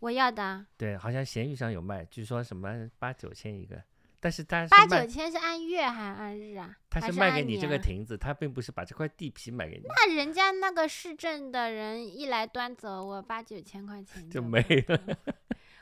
[0.00, 3.82] 我要的啊对，好像闲鱼上有卖，据说什么八九千一个，
[4.20, 6.78] 但是它是八九千是按月还是按日啊？
[6.88, 15.00] 它是卖给你这个亭子，他并不是把这块地皮卖给你，那人家那个市政的人一来端走，我八九千块钱就不没了。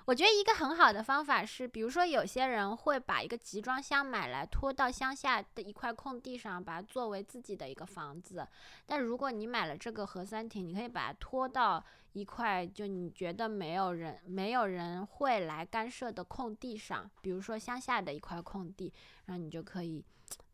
[0.07, 8.47] 我觉得一个很好的方法是，比如说有些人会把一个集装箱买来拖到乡下的一块空地上，把它作为自己的一个房子。
[8.87, 18.93] 但如果你买了这个核酸亭，你可以把它拖到一块就你觉得没有人没有人会来干涉的空地上，比如说乡下的一块空地，
[19.25, 20.05] 然后你就可以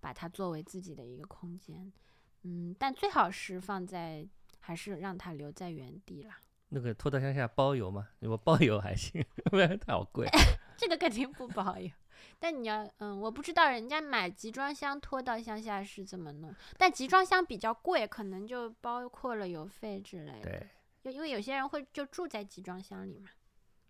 [0.01, 1.93] 把它作为自己的一个空间。
[2.45, 4.27] 嗯，但最好是放在
[4.61, 6.41] 还是让它留在原地啦。
[6.75, 8.09] 那个拖到乡下包邮吗？
[8.21, 10.27] 如果包邮还行，不然太好贵。
[10.79, 11.91] 这个肯定不包邮。
[12.39, 20.43] 但你要，嗯，我不知道人家买集装箱拖到乡下是怎么弄，但集装箱比较贵，可能就包括了邮费之类的。
[20.43, 20.67] 对，
[21.03, 23.29] 就因为有些人会就住在集装箱里嘛。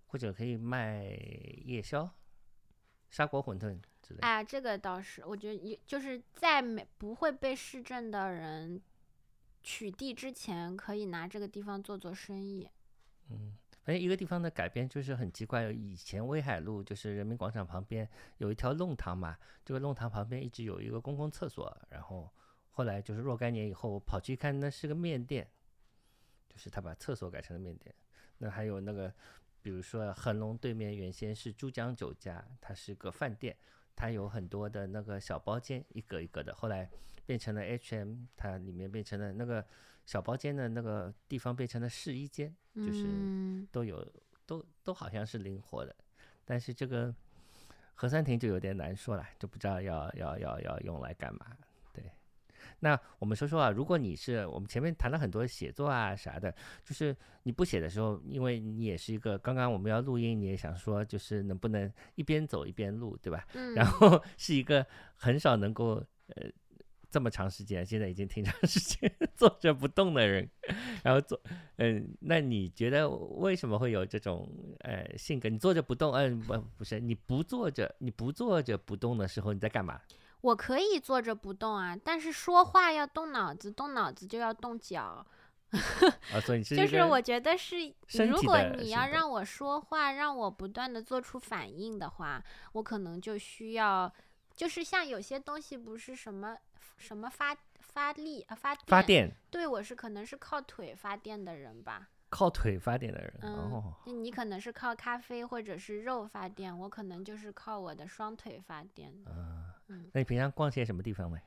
[0.06, 1.04] 或者可以卖
[1.64, 2.10] 夜宵、
[3.10, 4.26] 砂锅馄饨之类的。
[4.26, 8.82] 哎，这个倒是，我觉得也就是在没不会被市政的人
[9.62, 12.68] 取缔之前，可以拿这个地方做做生意。
[13.30, 15.70] 嗯，反正一个地方的改变就是很奇怪。
[15.70, 22.30] 以前威海路就是人民广场旁边有一条弄堂嘛，这个弄堂旁边一直有一个公共厕所，然后
[22.70, 25.48] 后来就是若干年以后，我跑去看那是个面店，
[26.48, 27.94] 就是他把厕所改成了面店。
[28.38, 29.14] 那还有那个，
[29.62, 33.56] 比如说恒隆对面原先是珠江酒家，它是个饭店，
[33.94, 36.90] 它有很多的那个小包间，一个一个的，后来
[37.26, 39.64] 变成了 H&M，它里面变成了那个
[40.04, 42.54] 小包间的那个地方变成了试衣间。
[42.74, 44.02] 就是嗯，都有，
[44.46, 45.94] 都都好像是灵活的，
[46.42, 47.14] 但是这个
[47.92, 51.54] 核酸亭就有点难说了，就不知道要要要要用来干嘛。
[51.92, 52.02] 对，
[52.80, 56.50] 那我们说说啊，如果你是我们前面谈了很多写作啊啥的，
[56.82, 63.46] 就是你不写的时候，因为你也是一个刚刚我们要录音，你也想说就是能不能一边走一边录，对吧？
[63.52, 66.50] 嗯，然后 是一个很少能够呃
[67.12, 70.48] 这么长时间，现在已经挺长时间 坐着不动的人，
[71.04, 71.38] 然后坐，
[71.76, 74.48] 嗯，那你觉得为什么会有这种
[74.80, 75.50] 呃性格？
[75.50, 80.00] 你坐着不动，嗯、不不是，你不坐着，你不坐着不动的时候你在干嘛？
[80.40, 85.24] 我可以坐着不动啊，但是说话要动脑子，动脑子就要动脚。
[86.32, 87.94] 啊，所以你是就是我觉得是，
[88.28, 94.12] 如果你要让我说话，让我不断的做出反应的话，我可能就需要，
[94.54, 96.56] 就是像有些东西不是什么
[97.02, 102.08] 什么发发力啊发电，发电对我是可能是靠腿发电的人吧。
[102.30, 109.12] 靠腿发电的人，嗯哦，那你可能是靠咖啡或者是肉发电，我可能就是靠我的双腿发电。
[109.26, 111.38] 啊，嗯那你平常逛些什么地方呢？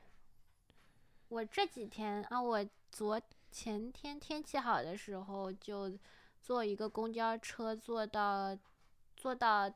[1.28, 5.92] 我这几天啊，我昨前天天气好的时候就
[6.40, 8.56] 坐一个公交车坐到
[9.16, 9.68] 坐到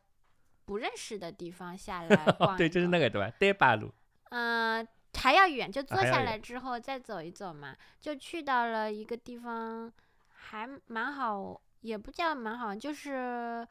[0.64, 3.28] 不认识的地方下来 逛对，就是那个对吧？
[3.40, 3.92] 德巴路，
[4.30, 9.92] 嗯、还要远，就坐下来之后再走一走嘛，就去到了一个地方，
[10.32, 13.66] 还蛮好，也不叫蛮好，就是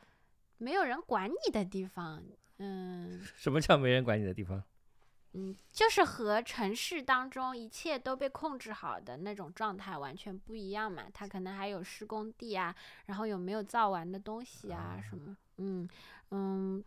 [0.58, 2.24] 没有人管你的地方。
[2.58, 4.62] 嗯什么叫没人管你的地方？
[5.34, 11.04] 嗯，就是和城市当中一切都被控制好的那种状态完全不一样嘛。
[11.14, 12.76] 它可能还有施工地啊，
[13.06, 15.38] 然后有没有造完的东西啊什么。
[15.58, 15.88] 嗯
[16.32, 16.84] 嗯，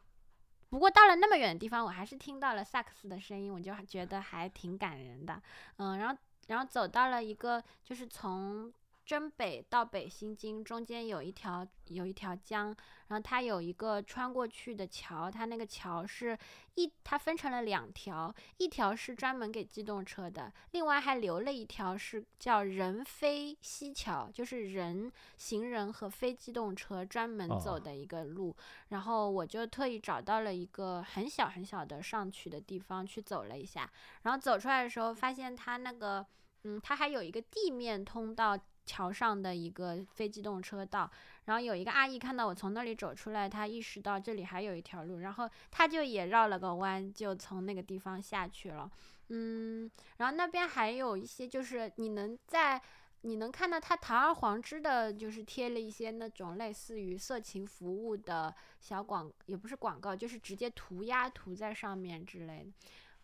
[0.73, 5.39] 不过到了那么远的地方，我还是听到了萨克斯的声音，我就觉得还挺感人的。
[5.77, 8.73] 嗯，然后然后走到了一个就是从
[9.05, 12.67] 真北到北新津中间有一条有一条江，
[13.09, 16.39] 然后它有一个穿过去的桥，它那个桥是
[16.77, 28.55] 一它分成了两条，一条是专门给机动车的，另外还留了一条是叫人非西桥，就是人行人和非机动车专门走哦的一个路。
[28.89, 33.91] 然后我就特意找到了一个很小很小的上去的地方去走了一下，
[34.23, 36.25] 然后走出来的时候发现它那个，
[36.65, 41.11] 嗯，它还有一个地面通到桥上的一个非机动车道，
[41.45, 48.91] 然后有一个阿姨看到我从那里走出来，她意识到这里还有一条路，然后她就也绕了个弯，就从那个地方下去了。
[49.29, 52.81] 嗯，然后那边还有一些就是你能在。
[53.25, 62.73] 你能看到它堂而皇之的，就是贴了一些那种类似于色情服务的小广，也不是广告，就是直接涂鸦涂在上面之类的。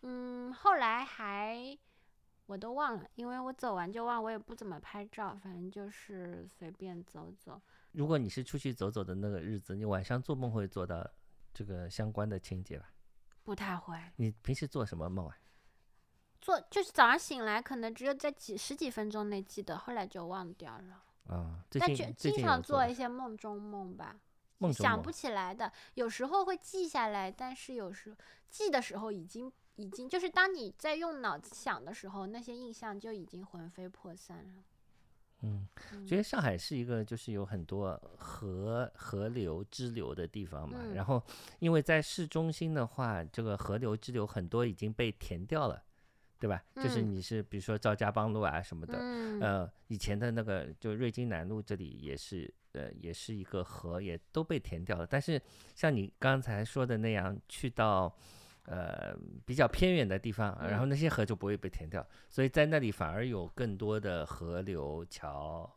[0.03, 1.77] 嗯，后来还
[2.49, 7.61] 我都忘了，因为我走完就忘，我也不怎么拍照，反正就是随便走走。
[7.91, 11.07] 如果你是出去走走的那个日子，你晚上做梦会做到
[11.53, 12.91] 这个相关的情节吧？
[13.43, 15.37] 不太会你平时做什么梦啊？
[16.41, 21.03] 做，就是早上醒来可能只有在几十几分钟内记得，后来就忘掉了。
[21.27, 24.15] 啊，最但就经常做一些梦中梦吧，
[24.57, 28.17] 梦中梦想不起来的，有时候会记下来，但是有时
[28.49, 34.63] 记的时候已经已经就是当你在用脑子想的时候，那些印象就已经魂飞魄散了。
[35.41, 41.23] 嗯，嗯觉得上海是一个就是有很多河河流支流的地方嘛，嗯然后
[41.59, 45.81] 因为在市中心的话，这个河流支流很多已经被填掉了，
[46.37, 46.61] 对吧？
[46.75, 55.07] 就是嗯你是比如说赵家浜路啊什么的，嗯呃，以前的那个就瑞金南路这里也是，呃，也是一个河，也都被填掉了。
[55.07, 55.41] 但是
[55.73, 58.13] 像你刚才说的那样，去到
[58.65, 60.89] 呃比较偏远的地方，然后嗯。
[60.89, 65.69] 那些河就不会被填掉，所以在那里反而有更多的河流、桥，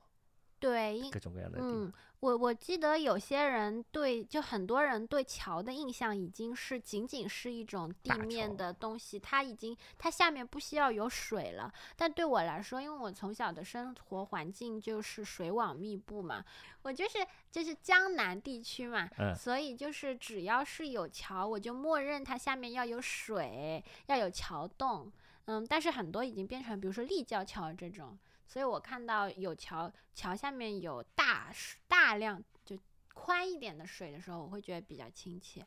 [0.63, 1.87] 对，因各种各样的地方。
[1.87, 11.73] 嗯，我我记得有些人对，就很多人对桥的印象已经是仅仅是一种地面的东西，它已经它下面不需要有水了。
[11.97, 16.45] 但对我来说，因为我从小的生活环境就是水网密布嘛，
[16.83, 17.19] 我就是
[17.51, 25.11] 就是江南地区嘛，嗯所以就是只要是有桥，我就默认它下面要有水，要有桥洞。
[25.47, 28.17] 嗯，但是很多已经变成，比如说立交桥这种，
[28.53, 31.51] 所以我看到有桥桥下面有大
[31.89, 32.79] 大量就
[33.15, 35.67] 宽一点的水的时候，我会觉得比较亲切。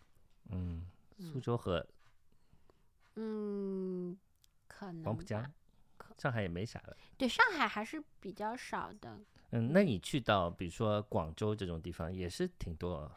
[0.51, 0.85] 嗯，
[1.17, 1.83] 苏嗯州河、
[3.15, 4.15] 嗯，
[4.67, 5.51] 可能黄浦江，
[6.19, 6.95] 上海也没啥了。
[7.17, 9.19] 对上海还是比较少的。
[9.49, 13.11] 嗯，那你去到比如说广州这种地方，也是挺多。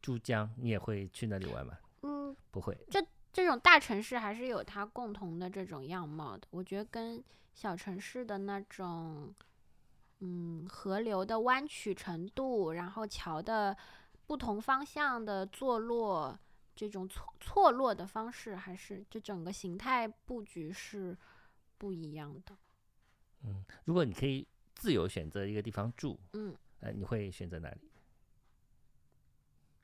[0.00, 1.76] 珠江，你也会去那里玩吗？
[2.02, 2.78] 嗯，不会。
[2.88, 3.04] 这
[3.46, 6.48] 种大城市还是有它共同的这种样貌的。
[6.50, 7.22] 我觉得跟
[7.54, 9.34] 小城市的那种，
[10.18, 13.76] 嗯，河流的弯曲程度，然后桥的
[14.26, 16.38] 不同方向的坐落，
[16.74, 21.16] 这种错错落的方式，还是这整个形态布局是
[21.78, 22.56] 不一样的。
[23.44, 27.89] 嗯，如果你可以自由选择一个地方住，嗯，呃，你会选择哪里？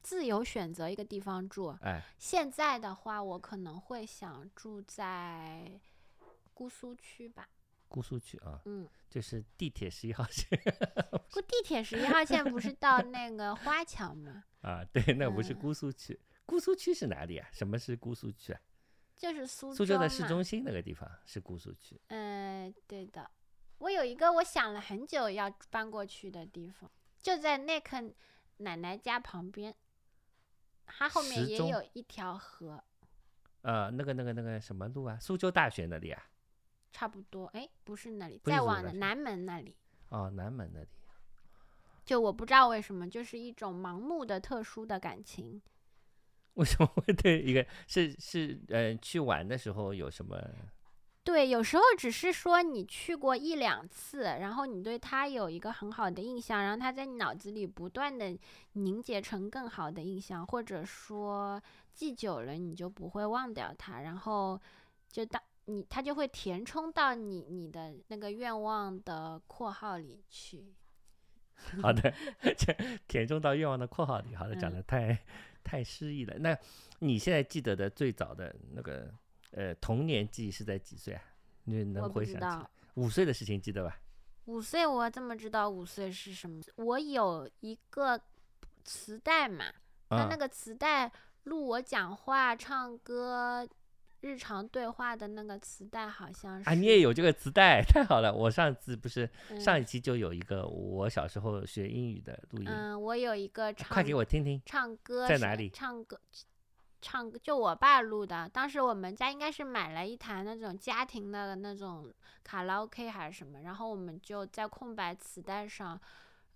[0.07, 1.77] 自由选择一个地方住。
[1.81, 5.81] 哎，现在的话，我可能会想住在
[6.55, 7.49] 姑苏区吧。
[7.89, 10.49] 姑苏区啊，嗯，就是地铁十一号线
[11.33, 14.45] 过地铁十一号线不是到那个花桥吗？
[14.63, 16.17] 啊，对，那不是嗯姑苏区。
[16.45, 17.49] 姑苏区是哪里啊？
[17.53, 18.61] 什么是姑苏区啊？
[19.17, 22.01] 就是苏苏州的市中心那个地方是姑苏区。
[22.11, 23.29] 嗯、对的。
[23.79, 26.89] 我有一个我想了很久要搬过去的地方，
[27.21, 28.15] 就在那个
[28.59, 29.75] 奶奶家旁边，
[30.87, 32.83] 它后面也有一条河，
[33.63, 35.19] 呃，那个那个那个什么路啊？
[35.21, 36.23] 苏州大学那里啊？
[36.93, 37.47] 差不多。
[37.49, 39.77] 哎，不是那里，再往南门那里。
[40.09, 40.89] 哦，南门那里。
[42.05, 45.61] 就我不知道为什么，就是一种盲目的特殊的感情。
[46.55, 50.41] 为什么会对一个是是呃去玩的时候有什么？
[51.27, 58.39] 对，有时候只是说你去过一两次，然后你对他有一个很好的印象，然后他在你脑子里不断的
[58.75, 61.61] 凝结成更好的印象，或者说
[61.93, 64.59] 记久了你就不会忘掉他，然后
[65.11, 70.73] 就当你他就会填充到你你的那个愿望的括号里去。
[71.83, 72.15] 好的，
[72.57, 72.73] 这
[73.09, 74.37] 填充到愿望的括号里。
[74.37, 75.19] 好的，讲嗯的太
[75.65, 76.39] 太诗意了。
[76.39, 76.57] 那
[77.01, 79.13] 你现在记得的最早的那个
[79.57, 81.23] 呃童年记忆是在几岁啊？
[81.65, 82.67] 你能回想起来？
[82.95, 83.99] 五岁的事情记得吧？
[84.45, 86.63] 五岁我怎么知道五岁是什么？
[86.77, 88.21] 我有一个
[88.85, 89.65] 磁带嘛，
[90.11, 91.11] 那啊、那个磁带
[91.45, 93.69] 录我讲话、唱歌、
[94.21, 98.33] 日常对话的那个磁带好像是啊，你也有这个磁带， 太好了！
[98.33, 104.63] 我上次不是嗯上一期就有一个我小时候学英语的录音，嗯，我有一个唱快给我听听。
[104.65, 106.21] 唱歌在哪里唱歌。
[107.09, 116.01] 唱歌就我爸录的，当时我们家应该是买了一台那种家庭的那种卡拉 OK 还是什么，然后我们就在空白磁带上，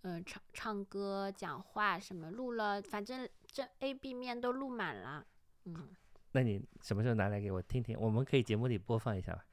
[0.03, 5.25] 嗯、唱唱歌、讲话什么，录了，反正这 A、B 面都录满了。
[5.67, 5.95] 嗯，
[6.33, 7.97] 那你什么时候拿来给我听听？
[7.97, 9.45] 我们可以节目里播放一下吧？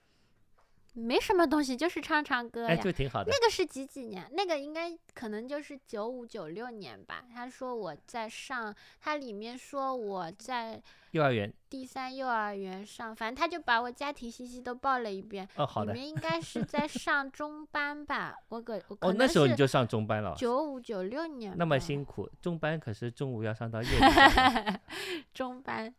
[1.00, 2.82] 没什么东西，就是唱唱歌哎，呀。
[2.82, 3.32] 就挺好的。
[3.32, 4.28] 那个是几几年？
[4.32, 7.24] 那个应该可能就是九五九六年吧。
[7.34, 10.82] 他说我在上，他里面说我在
[11.12, 15.48] 幼儿园第三幼儿园上，反正他就把我家庭信息都报了一遍。
[15.56, 15.94] 哦，好的。
[15.94, 22.30] 里面应该是在 上中班吧，我可我可哦，能那时候你是就上中班了，九五九六年吧，那么辛苦。
[22.42, 24.80] 中班可是中午要上到 夜里。
[25.34, 25.94] 中班，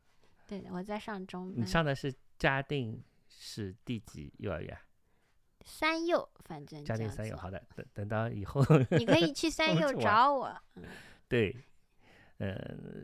[0.49, 4.77] 对，我在上中班你，上的是嘉定市第几幼儿园？
[5.65, 7.37] 三幼，反正嘉这样定三幼。
[7.37, 8.63] 好的，等等到以后
[8.99, 10.55] 你可以去三 幼找我。
[10.77, 10.85] 嗯
[11.29, 11.55] 对，
[12.39, 12.57] 呃，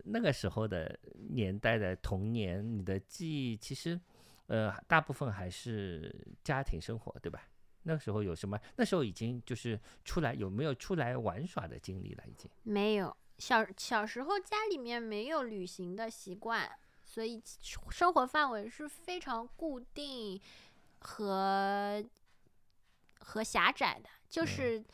[0.04, 0.98] 那个时候的
[1.30, 4.00] 年代的童年，你的记忆其实，
[4.46, 7.48] 呃，大部分还是家庭生活，对吧？
[7.82, 8.58] 那个时候有什么？
[8.76, 12.24] 那时候已经就是出来有没有出来玩耍的经历了？
[12.26, 12.50] 已经。
[12.62, 16.70] 没有，小小时候家里面没有旅行的习惯，
[17.02, 17.42] 所以
[17.90, 20.40] 生活范围是非常固定
[21.00, 22.02] 和
[23.34, 24.84] 和狭窄的，就嗯是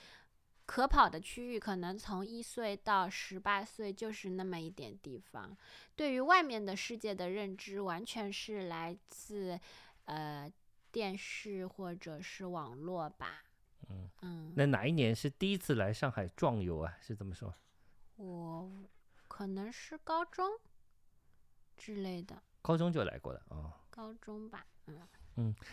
[0.64, 5.55] 可跑的区域可能从一岁到十八岁就是那么一点地方。
[5.95, 9.61] 对于外面的世界的认知，完全是来自
[10.07, 10.51] 呃
[10.91, 13.45] 电视或者是网络吧。
[13.91, 16.97] 嗯嗯，那哪一年是第一次来上海壮游啊？
[17.03, 17.55] 是这么说？
[18.16, 18.88] 我
[19.28, 20.49] 可能是高中
[21.76, 23.70] 之类的，高中就来过了哦。
[23.91, 24.99] 高中吧，嗯，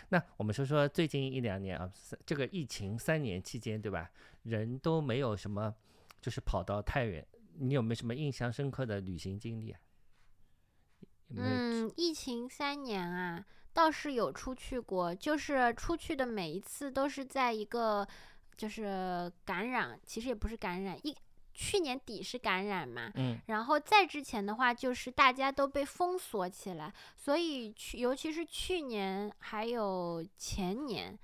[0.10, 1.92] 那我们说说最近一两年啊，
[2.26, 4.10] 这个疫情三年期间，对吧？
[4.44, 5.76] 人都没有什么，
[6.22, 7.26] 就是跑到太远。
[7.60, 9.80] 你有没有什么印象深刻的旅行经历啊？
[11.30, 11.50] 有没有？
[11.50, 18.08] 嗯，疫情三年啊，倒是有出去过，就是出去的每一次都是在一个
[18.56, 21.16] 就是感染，其实也不是感染，一
[21.60, 31.18] 去年底是感染嘛，嗯然后再之前的话，就是大家都被封锁起来，所以去，尤其是去年还有前年，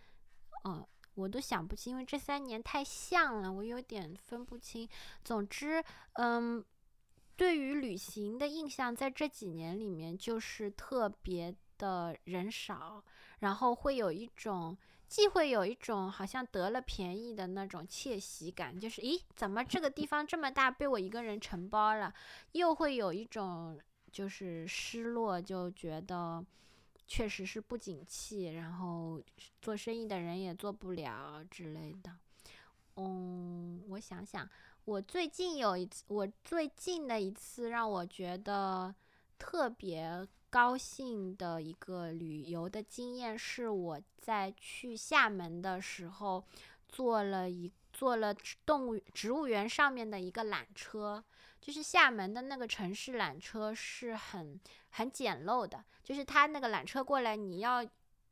[0.63, 4.89] 哦，我都想不清，因为这三年太像了，我有点分不清。
[5.23, 6.65] 总之，嗯，
[7.35, 13.03] 对于旅行的印象，在这几年里面就是特别的人少，
[13.41, 14.75] 然后会有一种。
[15.13, 22.11] 既会有一种好像得了便宜的那种窃喜感，就是咦，怎么这个地方这么大，被我一个人承包了？
[22.53, 23.79] 又会有一种
[24.11, 26.43] 就是失落，就觉得
[27.05, 29.21] 确实是不景气，然后
[29.61, 32.11] 做生意的人也做不了之类的。
[32.95, 34.49] 嗯，我想想，
[34.83, 38.95] 我最近有一次，我最近的一次让我觉得
[39.37, 46.43] 特别高兴的一个旅游的经验，是我在去厦门的时候
[46.87, 48.31] 坐了一坐了
[48.63, 51.23] 动物植物园上面的一个缆车。
[51.59, 54.59] 就是厦门的那个城市缆车是很
[54.91, 57.83] 很简陋的，就是它那个缆车过来，你要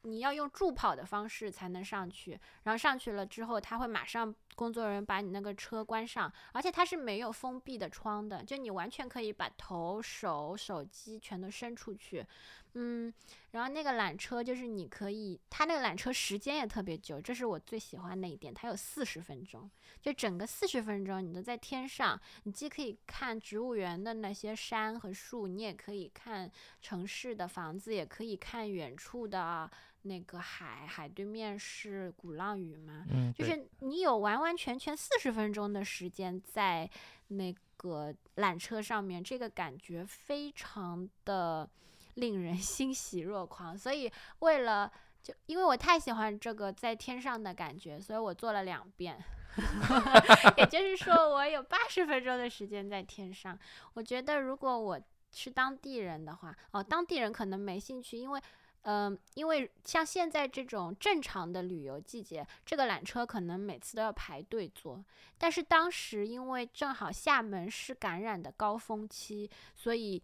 [0.03, 12.25] 你要用助跑的方式才能上去，然后上去了之后，他会马上工作人员把你那个车关上，而且它是没有封闭的窗的，就你完全可以把头、手、手机全都伸出去，
[12.73, 13.13] 嗯，
[13.51, 19.69] 然后那个缆车就是你可以，它那个缆车时间也特别久，这是我最喜欢的一点，它有四十分钟，
[20.01, 26.49] 就整个四十分钟你都在天上，你既可以看植物园的那些山和树，你也可以看
[26.81, 29.69] 城市的房子，也可以看远处的
[30.03, 36.89] 那个海，海对面是鼓浪屿嘛，嗯，就是你有完完全全四十分钟的时间在
[37.27, 41.69] 那个缆车上面，这个感觉非常的
[42.15, 43.77] 令人 欣喜若狂。
[43.77, 44.91] 所以为了
[45.21, 49.23] 就因为我太喜欢这个在天上的感觉，所以我做了两遍。
[50.55, 53.57] 也就是说，我有八十分钟的时间在天上。
[53.95, 54.97] 我觉得如果我
[55.33, 58.41] 是当地人的话，哦，当地人可能没兴趣，因为
[58.83, 65.03] 嗯，因为像现在这种正常的旅游季节，这个缆车可能每次都要排队坐。
[65.37, 70.23] 但是当时因为正好厦门是感染的高峰期，所以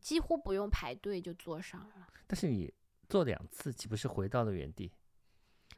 [0.00, 2.08] 几乎不用排队就坐上了。
[2.26, 2.72] 但是你
[3.08, 4.90] 坐两次，岂不是回到了原地？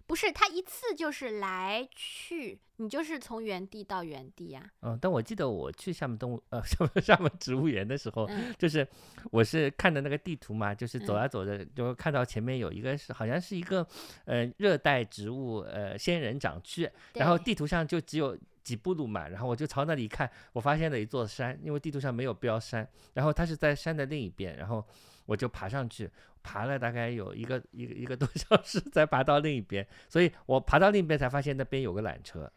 [0.07, 8.87] 不是，它一次就是来去，你就是从原地到原地呀、嗯，但我记得我去厦门动物呃 厦门厦门植物园的时候，嗯就是
[9.31, 13.87] 我是看的那个地图嘛，就是走嗯啊走着，就看到前面有一个是好像是一个
[14.27, 24.85] 呃热带植物呃仙人掌区，然后地图上就只有几步路嘛，然后我就朝那里看，我发现了一座山，因为地图上没有标山，然后它是在山的另一边，然后
[25.27, 26.11] 我就爬上去，
[26.43, 32.51] 爬了大概有一个一个一个多 小时才爬到另一边，所以我爬到另一边才发现那边有个缆车，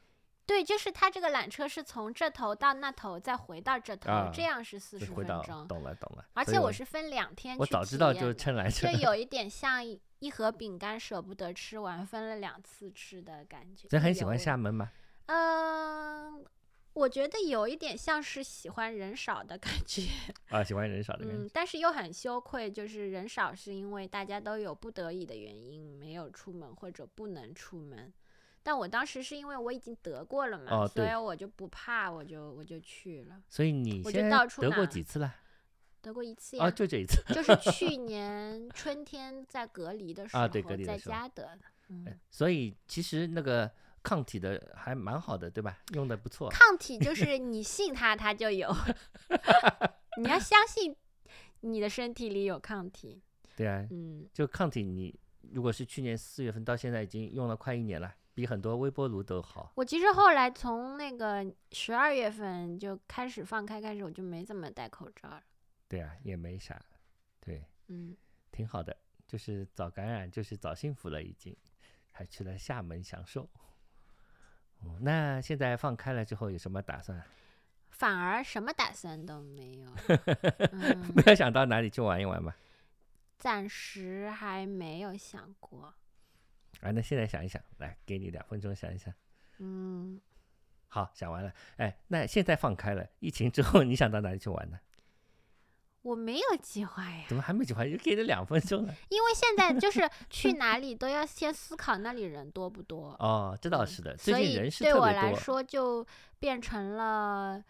[0.45, 5.67] 对，就是它这个缆车是从这头到那头，再回到这头，啊这样是四十分钟。
[5.67, 13.89] 懂了懂了，而且我是分两天去我早知道就趁缆车就，有一点像一一盒饼干舍不得吃完，分了两次吃的感觉。
[13.89, 14.89] 真很喜欢厦门吗？
[15.27, 16.45] 嗯，
[16.93, 20.03] 我觉得有一点像是喜欢人少的感觉，
[20.49, 21.43] 啊，喜欢人少的感觉。
[21.43, 28.13] 嗯，但是又很羞愧，就是人少是因为大家都有不得已的原因没有出门或者不能出门。
[28.63, 35.33] 但我当时是因为我已经得过了嘛，哦所以我就不怕，我就我就去了，所以你我就现在得过几次了？
[36.01, 37.21] 得过一次呀，哦，就这一次。
[37.33, 41.59] 就是去年春天在隔离的时候，啊对隔离在家得的。
[41.89, 43.71] 嗯，所以其实那个
[44.07, 45.77] 抗体的还蛮好的，对吧？
[45.93, 46.49] 用的不错。
[46.49, 48.73] 抗体就是你信它，它就有。
[50.17, 50.95] 你要相信
[51.59, 53.21] 你的身体里有抗体。
[53.57, 55.13] 对啊，嗯，就抗体你
[55.51, 59.73] 如果是去年四月份到现在已经用了快一年了，比很多微波炉都好。
[59.75, 65.43] 我其实后来从那个十二月份就开始放开，开始我就没怎么戴口罩了。
[65.89, 66.81] 对啊，也没啥，
[67.41, 68.15] 对，嗯，
[68.53, 68.95] 挺好的。
[69.27, 71.53] 就是早感染，就是早幸福了，已经，
[72.13, 73.49] 还去了厦门享受。
[74.87, 77.21] 哦，那现在放开了之后有什么打算？
[77.89, 79.91] 反而什么打算都没有。
[80.71, 82.53] 嗯，没有想到哪里去玩一玩吗？
[83.37, 85.93] 暂时还没有想过。
[86.81, 89.13] 啊，那现在想一想，来，给你两分钟想一想。
[89.57, 90.21] 嗯，
[90.87, 91.51] 好，想完了。
[91.77, 94.79] 哎，那现在放开了，疫情之后，你想到哪里去玩呢？
[96.07, 97.25] 我没有计划呀。
[97.27, 97.83] 怎么还没计划？
[97.85, 98.93] 就给了两分钟了？
[99.09, 105.05] 因为现在就是 去哪里都要先思考那里人多不多，哦，这倒嗯是的，最所以近人是对我。
[105.07, 106.05] 来说就
[106.39, 107.63] 变成了，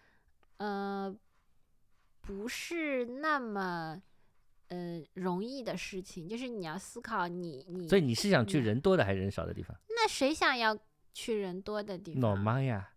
[0.58, 1.14] 呃，
[2.20, 4.00] 不是那么
[4.68, 9.76] 呃容易的事情，就是你要思考你你，所以你是想去嗯人多的还是人少的地方？
[9.88, 10.76] 那谁想要
[11.14, 12.44] 去人多的地方老方？
[12.44, 12.90] 妈呀，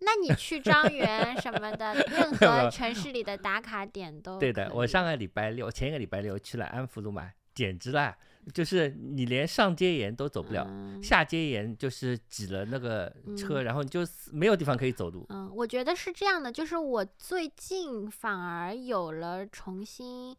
[0.00, 8.16] 那你去张园什么的，任 何城市里的打卡点都对的，我上个礼拜六，前一个礼拜六去了安福路嘛，简直了，
[8.54, 14.00] 就是你连上街沿都走不了，嗯下街沿就是挤了那个车，嗯然后你就
[14.32, 15.26] 没有地方可以走路。
[15.30, 20.34] 嗯，我觉得是这样的，就是我最近反而有了重新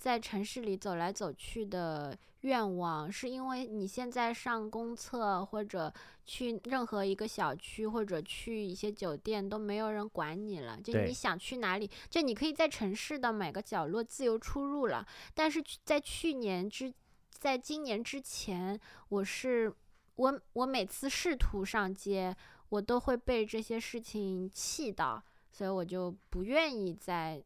[0.00, 5.92] 在城市里走来走去的愿望，是因为你现在上公厕或者
[6.24, 15.06] 去任何一个小区或者去一些酒店都没有人管你了，就你想去哪里，就你可以在城市的每个角落自由出入了。
[15.34, 16.90] 但是去在去年之，
[17.30, 18.80] 在今年之前，
[19.10, 19.70] 我是
[20.16, 22.34] 我我每次试图上街。
[22.70, 25.20] 我都会被这些事情气到，
[25.50, 27.42] 所以我就不愿意再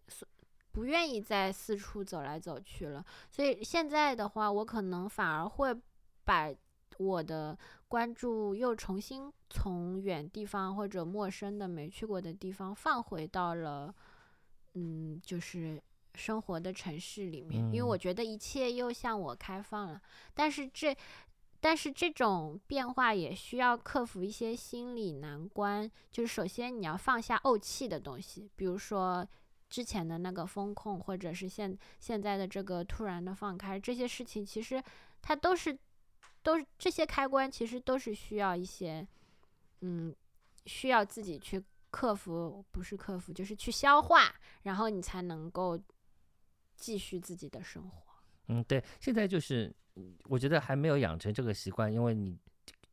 [0.75, 3.07] 不愿意再四处走来走去了。
[3.31, 5.73] 所以现在的话，我可能反而会
[6.25, 6.53] 把
[6.99, 7.57] 我的
[7.87, 13.95] 关注又重新从远地方或者陌生的没去过的地方放回到了，
[14.75, 15.81] 嗯，就是
[16.17, 20.03] 生活的城市里面，因为我嗯觉得一切又向我开放了。
[20.35, 20.97] 但是这
[21.61, 29.27] 但是这种变化也需要克服一些心理难关，就是首先你要放下怄气的东西，比如说
[29.69, 34.83] 之前的那个风控，或者是现现在的这个突然的放开，这些事情其实
[35.21, 35.77] 它都是
[36.43, 39.07] 都是这些开关，其实都是需要一些
[39.81, 40.15] 嗯，
[40.67, 45.79] 需要自己去克服，不是克服，就是去消化，然后你才能够
[46.77, 48.03] 继续自己的生活。
[48.49, 49.75] 嗯，对，现在就是
[50.25, 52.39] 我觉得还没有养成这个习惯，因为你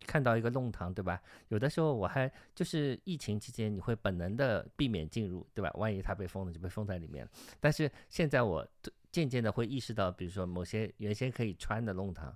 [0.05, 1.21] 看到一个弄堂，对吧？
[1.49, 5.71] 有的时候我还就是疫情期间，你会本能的避免进入，对吧？
[5.75, 7.31] 万一它被封了，就被封在里面了。
[7.59, 8.67] 但是现在我
[9.11, 12.35] 渐渐的会意识到，比如说某些原先可以穿的弄堂，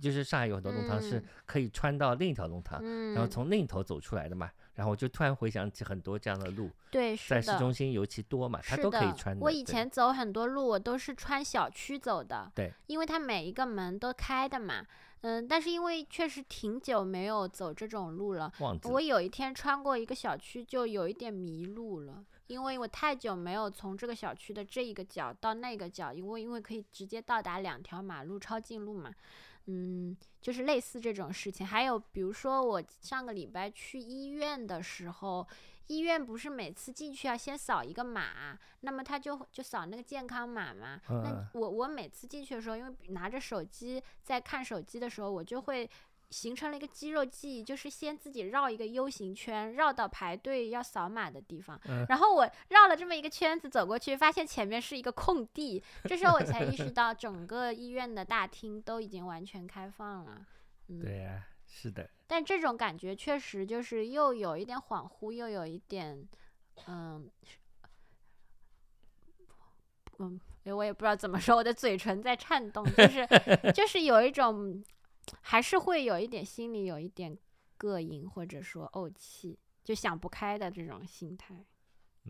[0.00, 4.50] 就是上海有很多弄堂是嗯可以穿到另一条弄堂，嗯，然后从另一头走出来的嘛。
[4.74, 7.58] 然后我就突然回想起很多这样的路，对是在市。
[7.58, 9.44] 中心尤其多嘛，它都可以的穿的。
[9.44, 12.50] 我以前走很多路，我都是穿小区走的。
[12.54, 14.84] 对，因为它每一个门都开的嘛。
[15.22, 22.22] 嗯，但是因为确实挺久没有走这种路了，了我有一天穿过一个小区，就有一点迷路了。
[22.46, 29.12] 因为我太久没有从这个小区的这一个角到那个角，因为因为可以直接到达两条马路，抄近路嘛。
[29.66, 31.66] 嗯，就是类似这种事情。
[31.66, 35.48] 还有比如说，我上个礼拜去医院的时候，
[35.86, 41.00] 医院不是每次进去要先扫一个码，那么他就就扫那个健康码嘛。
[41.08, 45.88] 那嗯我我每次进去的时候，因为拿着手机在看手机的时候，我就会
[46.30, 60.46] 形成了一个肌肉记忆，就是先自己绕一个 U 型圈，绕到排队要扫码的地方，嗯然后我绕了这么一个圈子走过去，发现前面是一个空地，这时候我才意识到整个医院的大厅都已经完全开放了。
[60.88, 66.28] 嗯，对呀、是的，但这种感觉确实就是又有一点恍惚，又有一点，
[66.86, 67.30] 嗯，
[70.18, 73.26] 嗯，因为我也不知道怎么说，我的嘴唇在颤动，就是
[73.72, 74.82] 就是有一种，
[75.40, 77.36] 还是会有一点心里有一点
[77.78, 81.64] 膈应或者说怄气，就想不开的这种心态。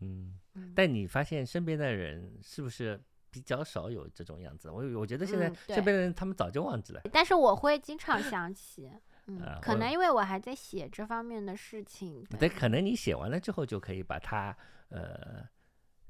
[0.01, 0.39] 嗯。
[0.57, 4.71] 嗯但你发现身边的人是不是比较少有这种样子？
[4.71, 7.01] 我我觉得现在身边的人他们早就忘记了。
[7.13, 8.89] 但是我会经常想起，
[9.27, 12.23] 嗯，可能因为我还在写这方面的事情。
[12.39, 14.57] 对，可能你写完了之后就可以把它，
[14.91, 15.45] 呃，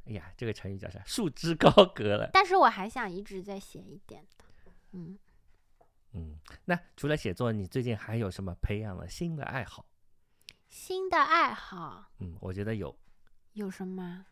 [0.05, 1.03] 哎呀，这个成语叫啥？
[1.07, 2.29] 束之高阁了。
[2.35, 4.45] 但是我还想一直再写一点的，
[4.93, 5.19] 嗯。
[6.15, 9.87] 嗯，那除了写作，你最近还有什么培养了新的爱好？
[10.69, 12.97] 新的爱好嗯，我觉得有，
[13.53, 14.27] 有什么？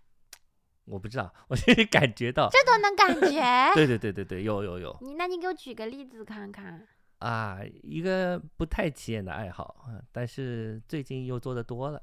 [0.84, 3.40] 我不知道， 我就是感觉到，这都能感觉？
[3.74, 6.86] 对对对对对，有有有你那你给我举个例子看看。
[7.18, 12.02] 啊，一个不太起眼的爱好，嗯，但是最近又做的多了。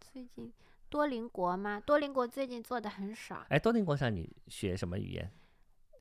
[0.00, 0.52] 最近
[0.88, 1.80] 多邻国吗？
[1.84, 5.32] 多邻国最近做的很少，哎，多邻国上你学什么语言？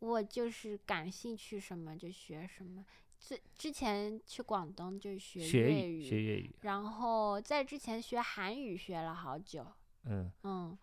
[0.01, 2.83] 我就是感兴趣什么就学什么。
[3.19, 6.55] 之之前去广东就学学粤语，学粤语。
[6.61, 9.63] 然后在之前学韩语学了好久，
[10.05, 10.75] 嗯，嗯，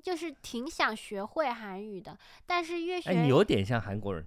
[0.00, 2.16] 就是挺想学会韩语的，
[2.46, 4.24] 但是越学、哎，你有点像韩国人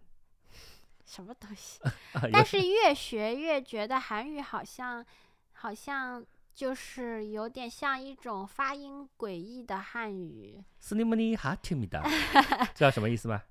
[1.07, 1.79] 什么东西，
[2.33, 5.05] 但是越学越觉得韩语好像
[5.53, 6.21] 好像
[6.53, 10.61] 就是有点像一种发音诡异的汉语。
[10.79, 12.03] 斯尼姆尼哈提米达，
[12.75, 13.41] 知道什么意思吗？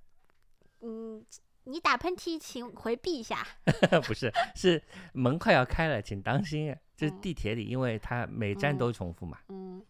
[0.83, 1.25] 嗯，
[1.65, 3.47] 你打喷嚏请回避一下。
[4.07, 4.83] 不是，是
[5.15, 6.77] 门快要开了，请当心。
[6.97, 9.39] 这是嗯地铁里，因为它每站嗯都重复嘛。
[9.49, 9.83] 嗯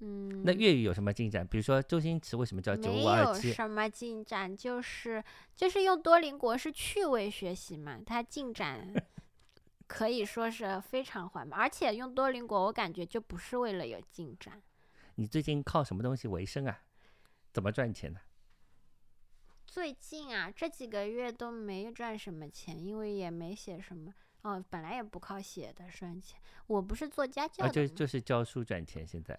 [0.00, 1.46] 嗯，那粤语有什么进展？
[1.46, 3.48] 比如说周星驰为什么叫九没五二七？
[3.48, 5.22] 有什么进展，就是
[5.56, 8.92] 就是用多邻国是趣味学习嘛，它进展
[9.86, 14.60] 可以说是非常缓慢，而且用多邻国我感觉就不是为了有进展。
[15.14, 16.80] 你最近靠什么东西为生啊？
[17.52, 18.18] 怎么赚钱呢？
[19.74, 24.14] 最近啊，这几个月都没赚什么钱，因为也没写什么。
[24.42, 29.04] 哦，本来也不靠写的赚钱，我不是做家教就就是教书赚钱。
[29.04, 29.36] 现在，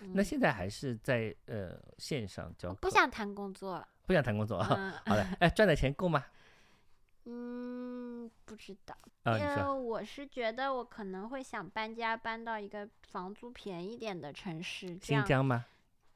[0.00, 3.86] 那嗯现在还是在呃线上教，不想谈工作。
[4.04, 4.66] 不想谈工作啊。
[4.76, 6.24] 嗯好的，哎，赚的钱够吗？
[7.26, 8.98] 嗯，不知道。
[9.26, 15.66] 因为，我是觉得我可能会想搬家，搬到一个房租便宜点的城市，新疆吗？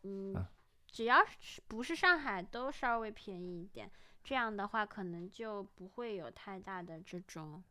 [0.02, 0.50] 嗯，啊
[0.92, 3.90] 只要是不是上海，都稍微便宜一点。
[4.22, 7.64] 这样的话，可能就不会有太大的这种，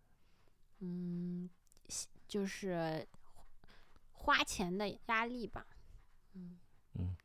[0.80, 1.50] 嗯，
[2.28, 3.08] 就是
[4.12, 5.66] 花钱的压力吧。
[6.34, 6.60] 嗯
[6.96, 7.16] 嗯，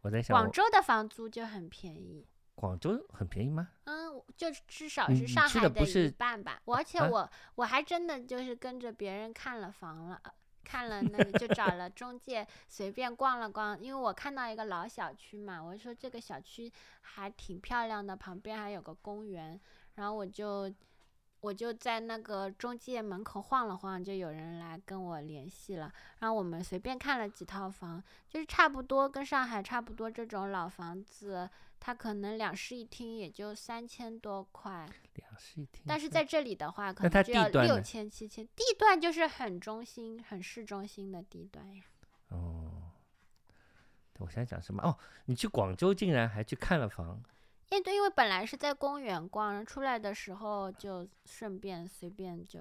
[0.00, 2.26] 我在想我，广州的房租就很便宜。
[2.56, 3.68] 广州很便宜吗？
[3.84, 6.60] 嗯，就至少是上海的一半吧。
[6.64, 10.32] 我而且啊我、我还真的就是跟着别人看了房了，呃
[10.64, 19.60] 看了那个就找了中介随便逛了逛，因为我看到一个老小区嘛，我说这个小区还挺漂亮的，旁边还有个公园，
[19.94, 20.72] 然后我就。
[21.44, 25.92] 我就在那个中介门口晃了晃，就有人来跟我联系了。
[26.20, 35.84] 然后我们随便看了几套房，就是差不多跟上海差不多这种老房子，它可能两室一厅也就三千多块，两室一厅。
[35.86, 38.46] 但是在这里的话，可能就要六千七千。
[38.56, 41.82] 地段就是很中心、很市中心的地段呀。
[42.28, 42.90] 哦，
[44.18, 44.82] 我想讲什么？
[44.82, 47.22] 哦，你去广州竟然还去看了房，
[47.70, 52.60] 因为因为本来是在公园逛，出来的时候就顺便随便就，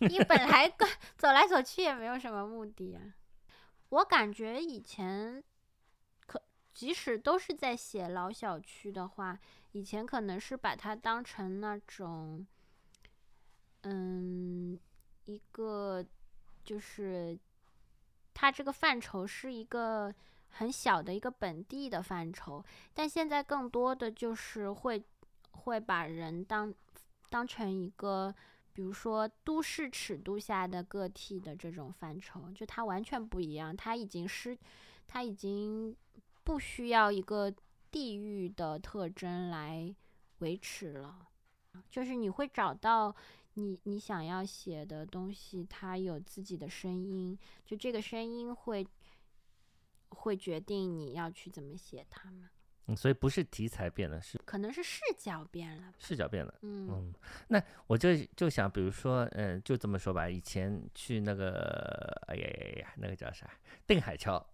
[0.00, 0.68] 你本来
[1.16, 3.00] 走来走去也没有什么目的呀。
[3.90, 5.42] 我感觉以前
[6.26, 6.42] 可
[6.74, 9.38] 即使都是在写老小区的话，
[9.72, 12.46] 以前可能是把它当成那种，
[13.82, 14.78] 嗯，
[15.24, 16.04] 一个
[16.64, 17.38] 就是
[18.34, 20.14] 它这个范畴是一个
[20.50, 25.04] 很小的一个本地的范畴，但现在更多的就是会
[25.50, 26.72] 会把人当
[27.28, 28.34] 当成一个，
[28.72, 34.58] 比如说都市尺度下的个体的这种范畴，就它完全不一样，它已经失
[35.06, 35.94] 它已经
[36.42, 37.52] 不需要一个
[37.90, 39.94] 地域的特征来
[40.38, 41.28] 维持了，
[41.90, 43.14] 就是你会找到
[43.54, 48.86] 你你想要写的东西，它有自己的声音，就这个声音会
[50.10, 52.48] 会决定你要去怎么写它们，
[52.86, 56.54] 嗯，所以不是题材变了，是可能是视角变了，视角变了。
[56.62, 57.14] 嗯嗯，
[57.48, 63.50] 那我就就想，比如说，嗯，就这么说吧，以前去那个，哎呀呀呀，那个叫啥，
[63.86, 64.44] 定海桥，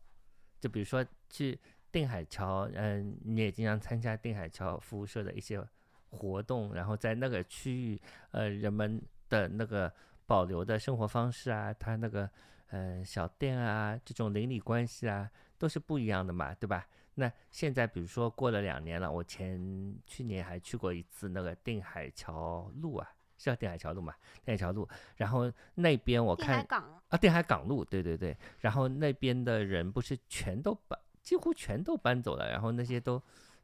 [0.61, 1.59] 就比如说去
[1.93, 5.65] 定海桥，嗯，你也经常参加定海桥服务社的一些
[6.11, 8.01] 活动，然后在那个区域，
[8.33, 9.93] 呃，人们的那个
[10.27, 12.29] 保留的生活方式啊，他那个，
[12.75, 16.85] 呃，小店啊，这种邻里关系啊，都是不一样的嘛，对吧？
[17.15, 23.09] 那现在比如说过了两年了，我前去年还去过一次那个定海桥路啊，
[23.39, 24.13] 是叫定海桥路嘛？
[24.45, 33.23] 定海桥路，然后那边我看港啊，定海港路，对对对，然后那边的人不是全都搬，几乎全都搬走了，然后那些都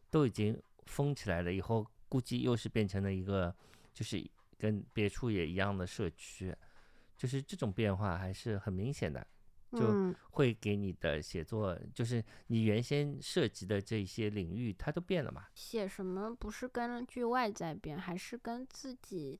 [0.08, 0.56] 都已经
[0.86, 3.52] 封起来了，以后估计又是变成了一个
[3.92, 4.24] 就是
[4.56, 6.54] 跟别处也一样的社区，
[7.20, 9.26] 就是这种变化还是很明显的。
[9.72, 15.46] 就嗯会给你的写作，就是你原先涉及的这些领域，它都变了嘛。
[15.54, 19.38] 写什么不是根据外在变，还是跟自己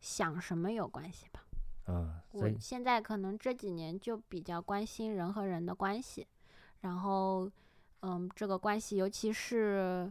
[0.00, 1.44] 想什么有关系吧。
[1.88, 6.26] 嗯，所我以现在可能这几年就比较关心人和人的关系，
[6.80, 7.50] 然后，
[8.00, 10.10] 嗯，这个关系尤其是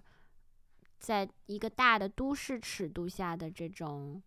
[0.99, 4.21] 在一个大的都市尺度下的这种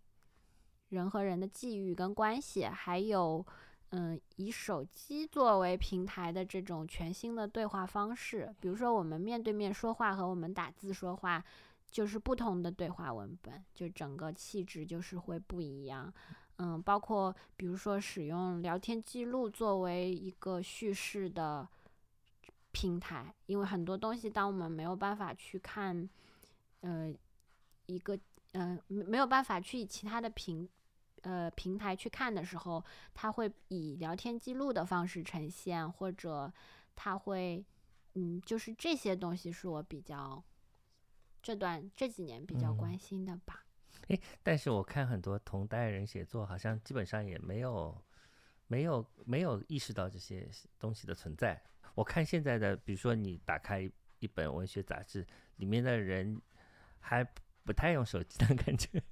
[0.92, 3.44] 人和人的际遇跟关系，还有，
[3.90, 11.44] 嗯，以手机作为平台的这种全新的对话方式，比如说我们面对面说话和我们打字说话。
[11.90, 16.10] 就是不同的对话文本，就整个气质就是会不一样。
[16.56, 21.68] 嗯，包括比如说使用聊天记录作为一个叙事的
[22.70, 26.08] 平台，因为很多东西当我们没有办法去看，
[26.80, 27.14] 呃，
[27.84, 28.18] 一个
[28.52, 30.66] 呃没没有办法去以其他的平
[31.22, 36.52] 呃平台去看的时候，它会以聊天记录的方式呈现，或者
[36.94, 37.64] 它会
[38.14, 40.42] 嗯，就是这些东西是我比较
[41.40, 43.64] 这段这几年比较嗯关心的吧。
[44.08, 47.96] 诶但是我看很多同代人写作，好像基本上也没有
[48.66, 50.48] 没有没有意识到这些
[50.78, 51.62] 东西的存在。
[51.94, 56.40] 我看现在的，比如说你打开一本文学杂志，里面的人
[56.98, 57.22] 还
[57.64, 59.02] 不太用手机的感觉。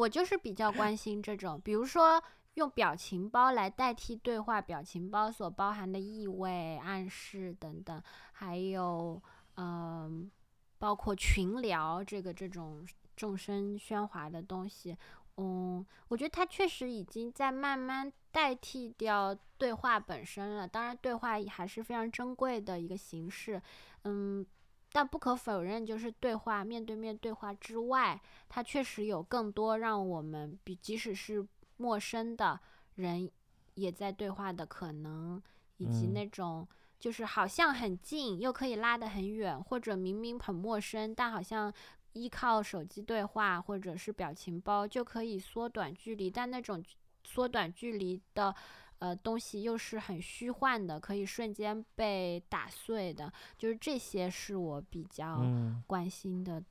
[0.00, 2.22] 我就是比较关心这种，比如说
[2.54, 9.22] 用表情包来代替对话，表情包所包含的意味、暗示等等，还有
[9.56, 10.30] 嗯、
[10.78, 14.96] 包括群聊这个这种众声喧哗的东西，
[15.36, 20.66] 嗯，我觉得它确实已经在慢慢代替掉对话本身了。
[20.66, 23.60] 当然，对话还是非常珍贵的一个形式，
[24.04, 24.46] 嗯。
[24.92, 32.58] 但不可否认，就是对话面对面对话之外，它确实有更多让我们比即使是陌生的
[32.96, 33.30] 人
[33.74, 35.40] 也在对话的可能，
[35.76, 36.66] 以及嗯那种
[36.98, 41.72] 就是好像很近又可以拉得很远，或者明明很陌生，但好像
[42.12, 46.84] 依靠手机对话或者是表情包就可以缩短距离，但那种
[47.24, 48.54] 缩短距离的。
[49.00, 55.82] 呃，东西又是很虚幻的，可以瞬间被打碎的，就是这些是我比较嗯。
[55.86, 56.62] 关心的，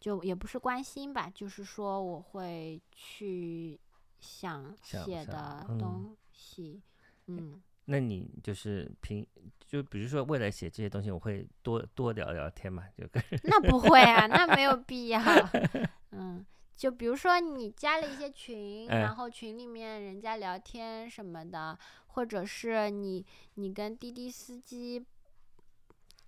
[0.00, 3.78] 就也不是关心吧，就是说我会去
[4.20, 5.78] 想写的嗯。
[5.78, 6.80] 东西，
[7.26, 9.26] 嗯，那你就是平，
[9.66, 15.20] 就比如说为了写这些东西，我会多多聊聊天嘛，就跟那不会啊，那没有必要，
[16.12, 16.44] 嗯，
[16.78, 19.00] 就比如说你加了一些群，哎。
[19.00, 21.76] 然后群里面人家聊天什么的，
[22.06, 25.04] 或者是你你跟滴滴司机，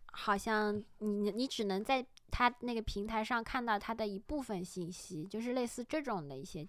[0.06, 6.66] 好像你你只能在他那个平台上看到他的一部分信息，就是类似这种的一些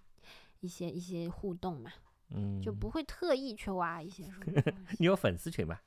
[0.60, 1.92] 一些一些互动嘛，
[2.30, 4.62] 嗯，就不会特意去挖一些什么
[5.00, 5.80] 你有粉丝群吗？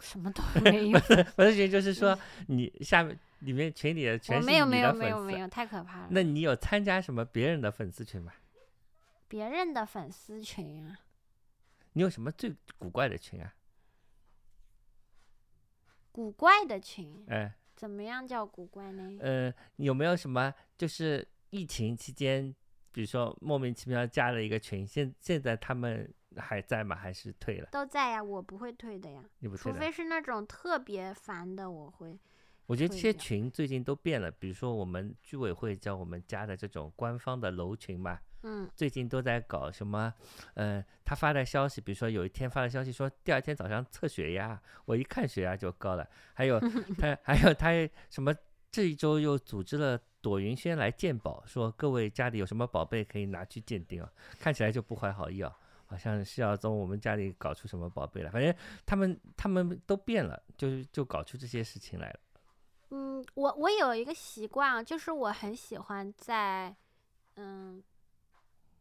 [0.00, 2.18] 什么都没有，粉丝群就是说
[2.48, 6.08] 你下面里面群里的全没有没有没有没有，太可怕了。
[6.10, 8.32] 那你有参加什么别人的粉丝群吗？
[9.28, 11.00] 别人的粉丝群啊，
[11.94, 13.54] 你有什么最古怪的群啊？
[16.12, 19.18] 古怪的群，哎，怎么样叫古怪呢？
[19.20, 22.54] 呃，有没有什么就是疫情期间，
[22.92, 26.94] 比如说莫名其妙加了一个群，现现在他们还在吗？
[26.96, 27.68] 还是退了？
[27.72, 29.72] 都在呀，我不会退的呀，你不退？
[29.72, 32.18] 除非是那种特别烦的，我会。
[32.66, 40.12] 我觉得这些群最近都变了，比如说我们居委会叫我们加的这种官方的楼群嘛，嗯最近都在搞什么？
[40.54, 46.08] 呃，他发的消息，比如说有一天发的消息说第二天早上测血压，我一看血压就高了。
[46.34, 46.58] 还有
[46.98, 47.70] 他，还有他
[48.10, 48.34] 什么？
[48.68, 54.12] 这一周又组织了朵云轩来鉴宝，说各位家里有什么宝贝可以拿去鉴定啊？
[54.38, 55.56] 看起来就不怀好意啊，
[55.86, 58.30] 好像是要从我们家里搞出什么宝贝来。
[58.30, 62.20] 反正他们他们都变了，就是就搞出这些事情来了。
[62.90, 66.76] 嗯，我我有一个习惯啊，就是我很喜欢在，
[67.34, 67.82] 嗯，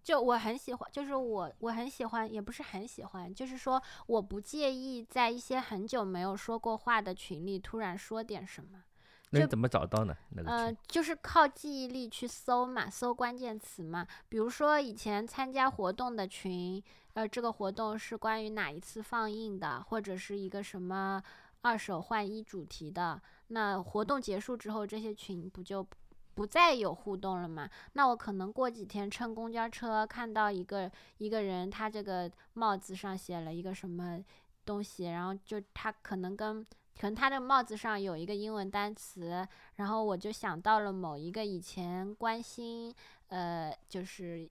[0.04, 8.84] 就我很喜欢，就是我我很喜欢，也不是很喜欢，就是说我不介意在一些很久没有说过话的群里突然说点什么。
[9.32, 10.16] 就那你怎么找到呢？
[10.30, 14.08] 那个呃群，就是靠记忆力去搜嘛，搜关键词嘛。
[14.30, 16.82] 比如说以前参加活动的群，
[17.14, 21.22] 呃，这个活动是关于哪一次放映的，或者是一个什么
[21.62, 23.22] 二手换衣主题的。
[23.48, 25.86] 那活动结束之后，这些群不就
[26.34, 27.70] 不再有互动了吗？
[27.94, 34.20] 那我可能过几天乘公交车看到一个一个人，他这个帽子上写了一个什么
[34.66, 36.66] 东西，然后就他可能跟
[37.00, 42.94] 可能他的帽子上有一个英文单词，然后我就想到了某一个以前关心，
[43.28, 44.50] 呃，就是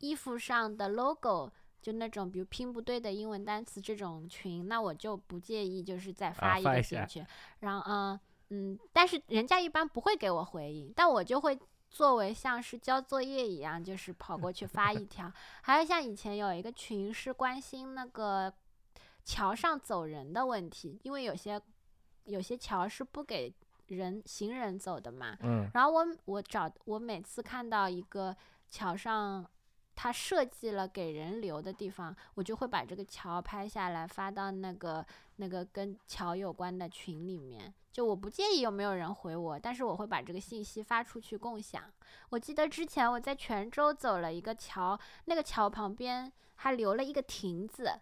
[0.00, 7.24] 衣服上的 logo，就那种比如拼不对的英文单词这种群，那我就不介意，就是再发一个进去，
[7.60, 8.20] 然后嗯
[8.50, 11.58] 嗯，但是人家一般不会给我回应，但我就会。
[11.88, 15.32] 作为像是交作业一样，就是跑过去发一条。
[15.62, 18.52] 还有像以前有一个群是关心那个
[19.24, 21.58] 桥上走人的问题，因为有些
[22.26, 23.52] 有些桥是不给
[23.88, 25.36] 人行人走的嘛。
[25.42, 28.36] 嗯然后我我找我每次看到一个
[28.70, 29.44] 桥上，
[29.94, 35.04] 他设计了给人留的地方，我就会把这个桥拍下来发到那个
[35.36, 37.72] 那个跟桥有关的群里面。
[37.92, 41.82] 就我不介意有没有人回我，但是我会把这个信息发出去共享。
[42.28, 47.98] 我记得之前我在泉州走了一个桥，那个桥旁边还留了一个亭子。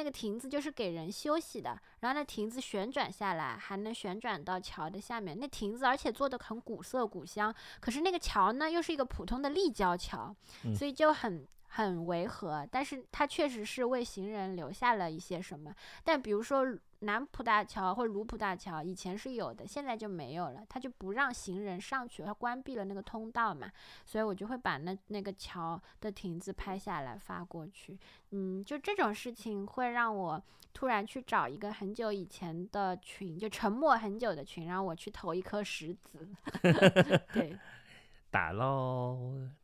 [0.00, 5.38] 那个亭子就是给人休息的，然后那亭子旋转下来，还能旋转到桥的下面。
[5.38, 10.34] 那亭子而且做的很古色古香，可是那个桥呢又是一个普通的立交桥，
[10.64, 12.66] 嗯所以就很很违和。
[12.70, 15.74] 但是它确实是为行人留下了一些什么。
[16.04, 16.64] 但比如说
[17.00, 23.70] 南浦大桥或卢浦大桥以前是有的，现在就没有了，它就不让行人上去，它关闭了那个通道嘛。
[24.04, 27.98] 所以我就会把那那个桥的亭子拍下来发过去。
[28.30, 30.42] 嗯，就这种事情会让我
[30.74, 36.28] 突然去找一个很久以前的群，就沉默很久的群，让我去投一颗石子。
[37.32, 37.58] 对，
[38.30, 39.16] 打捞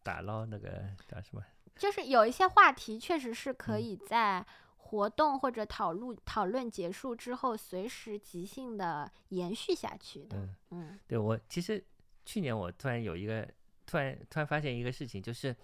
[0.02, 1.42] 打捞那个叫什么？
[1.76, 4.44] 就是有一些话题确实是可嗯以在
[4.76, 10.36] 活动或者讨论讨论结束之后，随时即兴的延续下去的。
[10.38, 11.84] 嗯，嗯对我其实
[12.24, 13.46] 去年我突然有一个
[13.84, 15.54] 突然突然发现一个事情，就是，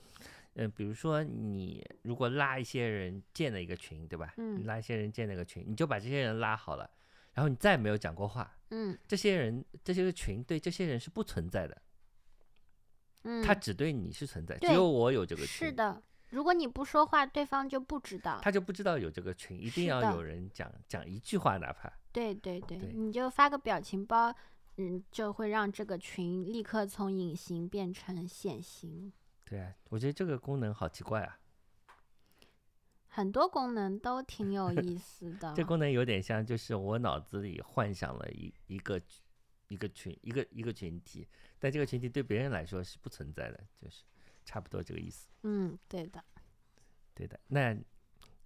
[0.54, 4.34] 嗯、比如说你如果拉一些人建了一个群，对吧？
[4.36, 6.90] 嗯你拉一些人建了一个群，你就把这些人拉好了，
[7.32, 11.80] 然后你再也没有讲过话，嗯这些人这些个群对这些人是不存在的，
[13.24, 16.02] 嗯，他只对你是存在，只有我有这个群，是的。
[16.30, 18.40] 如果你不说话，对方就不知道。
[18.42, 24.34] 他就不知道有这个群，一定要有人讲讲一句话，哪怕对对对，对你就发个表情包，
[24.76, 29.12] 嗯，就会让这个群立刻从隐形变成显形。
[29.44, 31.38] 对啊，我觉得这个功能好奇怪啊，
[33.08, 35.52] 很多功能都挺有意思的。
[35.54, 38.98] 这功能有点像，就是我脑子里幻想了一一个
[39.68, 41.28] 一个群一个一个群体，
[41.62, 44.02] 但这个群体对别人来说是不存在的，就是
[44.44, 45.28] 差不多这个意思。
[45.44, 46.20] 嗯，对的。
[47.14, 47.76] 对的，那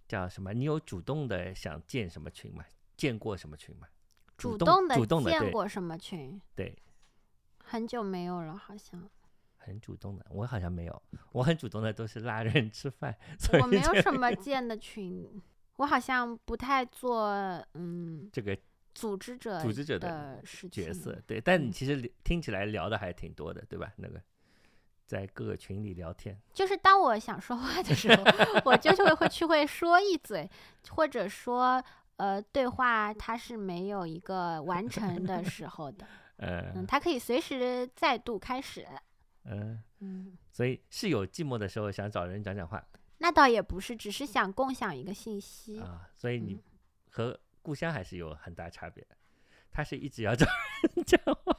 [0.07, 0.53] 叫什么？
[0.53, 2.63] 你有主动的想建什么群吗？
[2.95, 3.87] 建过什么群吗？
[4.37, 6.39] 主动动的主动的对建过什么群？
[6.55, 6.77] 对，
[7.63, 9.09] 很久没有了，好像。
[9.57, 11.01] 很主动的，我好像没有，
[11.31, 15.41] 我很主动的都是拉人吃饭，所以我没有什么建的群，
[15.77, 17.25] 我好像不太做
[17.73, 18.55] 嗯这个
[18.97, 20.41] 组织者组织者的。
[20.71, 23.93] 角色，对，但你嗯其实聊听起来聊的还挺多的，对吧？
[23.97, 24.19] 那个
[25.05, 28.23] 在各个群里聊天，就是当我想说话的时候，
[28.65, 30.49] 我就会会去会说一嘴，
[30.89, 31.83] 或者说
[32.15, 38.83] 呃对话它是没有一个完成的时候的， 嗯，呃，它可以随时再度开始。
[39.45, 42.83] 嗯、嗯，所以是有寂寞的时候想找人讲讲话
[43.19, 45.79] 那倒也不是，只是想共享一个信息。
[45.79, 46.63] 啊，所以你嗯
[47.11, 49.17] 和故乡还是有很大差别的，
[49.69, 50.45] 他是一直要找
[50.95, 51.53] 人 讲话。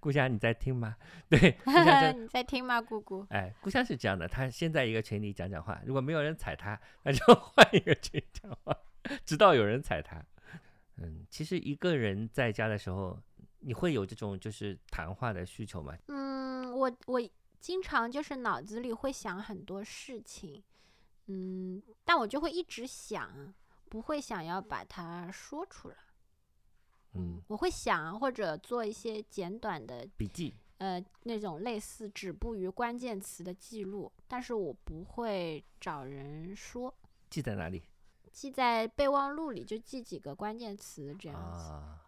[0.00, 0.98] 故乡你在听吗？
[1.30, 3.26] 对，故乡 你在听吗，姑姑？
[3.30, 8.76] 哎，故乡是这样的，他先在一个群里讲讲话，如果没有人踩他，那就 换一个群讲话，
[9.24, 10.22] 直到有人踩他。
[10.98, 13.18] 嗯，其实一个人在家的时候，
[13.60, 15.96] 你会有这种就是谈话的需求吗？
[16.08, 17.18] 嗯，我我
[17.60, 20.62] 经常就是脑子里会想很多事情，
[21.28, 23.54] 嗯，但我就会一直想，
[23.88, 25.96] 不会想要把它说出来。
[27.12, 36.92] 嗯，我会想或者做一些简短的笔记，呃那种类似止步于关键词的记录，但是我不会找人说，
[37.30, 37.82] 记在哪里
[38.32, 42.02] 记在备忘录里，就记几个关键词这样子，啊？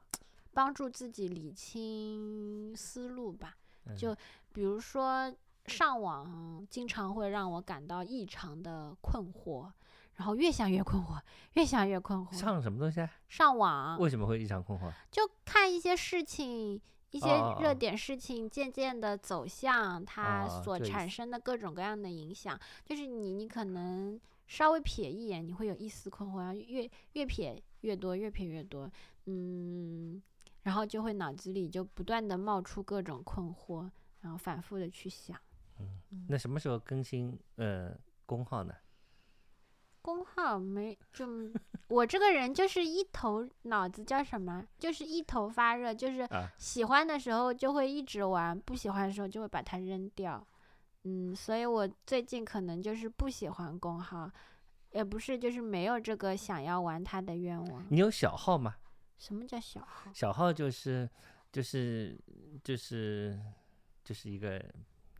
[0.53, 3.57] 帮助自己理清思路吧。
[3.87, 4.14] 嗯就
[4.53, 9.72] 比如说上网，经常会让我感到异常的困惑，
[10.19, 11.16] 然后越想越困惑，
[11.53, 12.33] 越想越困惑。
[12.37, 13.09] 上什么东西啊？
[13.29, 14.93] 上网为什么会异常困惑？
[15.12, 16.81] 就看一些事情，
[17.12, 17.29] 一些
[17.61, 22.59] 热点事情，渐渐的走向它哦所产生的各种各样的影响。
[22.85, 28.91] 就是你，你可能稍微瞥一眼，你会有一丝困惑，然后越越瞥越多，越瞥越多，
[29.27, 30.21] 嗯，
[30.62, 33.89] 然后就会脑子里就不断的冒出各种困惑，
[34.23, 35.39] 然后反复的去想。
[35.79, 37.97] 嗯那什么时候更新呃
[38.27, 38.75] 公号呢？
[40.03, 41.26] 公号没就
[41.88, 50.46] 我这个人就是一头脑子叫什么，就是一头发热，就是啊喜欢的时候就会一直玩，不喜欢的时候就会把它扔掉。
[51.05, 54.30] 嗯，所以我最近可能就是不喜欢工号，
[54.90, 57.86] 也不是就是没有这个想要玩它的愿望。
[57.88, 58.74] 你有小号吗？
[59.16, 60.11] 什么叫小号？
[60.12, 61.09] 小号就是
[61.51, 62.18] 就是
[62.62, 63.40] 就是
[64.05, 64.62] 就是一个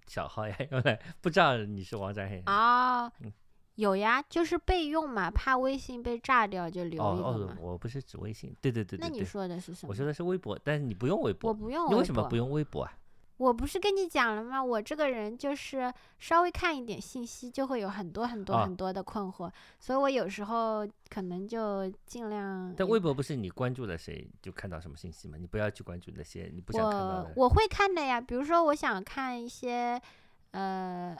[0.07, 3.33] 小号呀， 用来不知道你是王占黑啊、嗯
[3.79, 9.91] 有呀，就是备用嘛，怕微信被炸掉就留哦一个嘛。，哦我不是指微信，对对对对对，那你说的是什么？
[9.91, 12.93] 我说的是微博，但是你不用微博，我不用微博你为什么不用微博啊？
[13.37, 14.61] 我不是跟你讲了吗？
[14.61, 19.49] 我这个人就是稍微看一点信息，就会有很多很多啊很多的困惑，
[19.79, 22.75] 所以我有时候可能就尽量。
[22.77, 25.37] 但微博不是你关注了谁就看到什么信息吗？
[25.39, 27.33] 你不要去关注那些你不想看到的。
[27.37, 30.03] 我我会看的呀，比如说我想看一些
[30.51, 31.17] 呃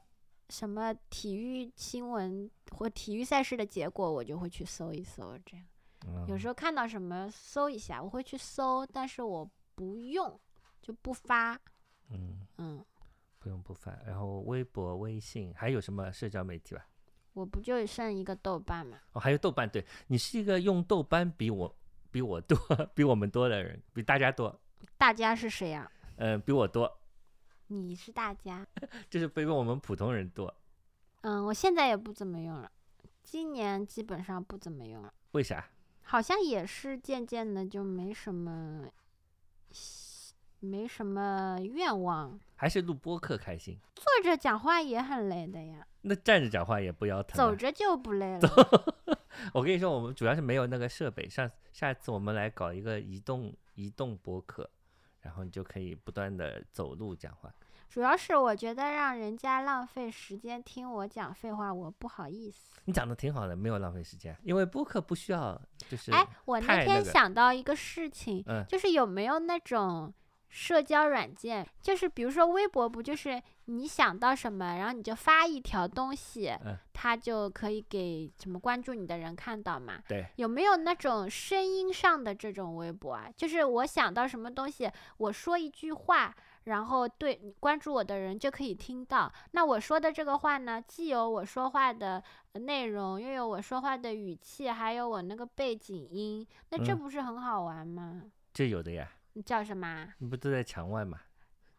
[0.49, 5.67] 什么体育新闻或体育赛事的结果，我就会去搜一搜，这样。
[6.27, 10.39] 有时候候看到什么搜一下，我会去搜，但是我不用，
[10.81, 11.59] 就不发。
[12.11, 12.85] 嗯嗯，
[13.39, 16.87] 不用不发，然后微博、微信还有什么社交媒体吧？
[17.35, 18.99] 我不就剩一个豆瓣嘛？
[19.13, 21.77] 哦，还有豆瓣，对你是一个用豆瓣比我
[22.11, 22.57] 比我多
[22.95, 24.59] 比我们多的人，比大家多，
[24.97, 26.98] 大家是谁呀、嗯、比我多，
[27.69, 28.67] 你是大家。
[29.09, 30.55] 就是比我们普通人多。
[31.23, 32.71] 嗯，我现在也不怎么用了，
[33.23, 35.69] 今年基本上不怎么用了，为啥？
[36.03, 38.89] 好像也是渐渐的就没什么，
[40.61, 42.39] 没什么愿望。
[42.57, 43.79] 还是录播客开心？
[43.95, 47.37] 坐着讲话也很累的呀，那站着讲话也不腰疼、啊。
[47.37, 48.41] 走着就不累了。
[49.55, 51.29] 我跟你说，我们主要是没有那个设备。
[51.29, 54.69] 上下次我们来搞一个移动移动播客，
[55.29, 57.53] 然后你就可以不断的走路讲话。
[57.91, 62.73] 主要是我觉得让人家浪费时间听我讲废话，我不好意思。
[62.87, 70.13] 你讲的挺好的，没有浪费时间，因为播客不需要就是哎，我那天想到一个事情，嗯就是有没有那种
[70.49, 80.01] 社交软件，就是比如说微博，不就是你想到什么，然后你就发一条东西，嗯它就可以给什么关注你的人看到嘛？
[80.09, 83.29] 对有没有那种声音上的这种微博啊？
[83.37, 86.35] 就是我想到什么东西，我说一句话。
[86.65, 92.23] 然后对关注我的人就可以听到，那我说的这个话呢，既有我说话的
[92.53, 98.23] 呃内容，又有我说话的语气，还有我那个背景音，那这嗯不是很好玩吗？
[98.53, 99.11] 这有的呀。
[99.39, 100.17] 你叫什么啊？
[100.19, 101.21] 你不都在墙外嘛？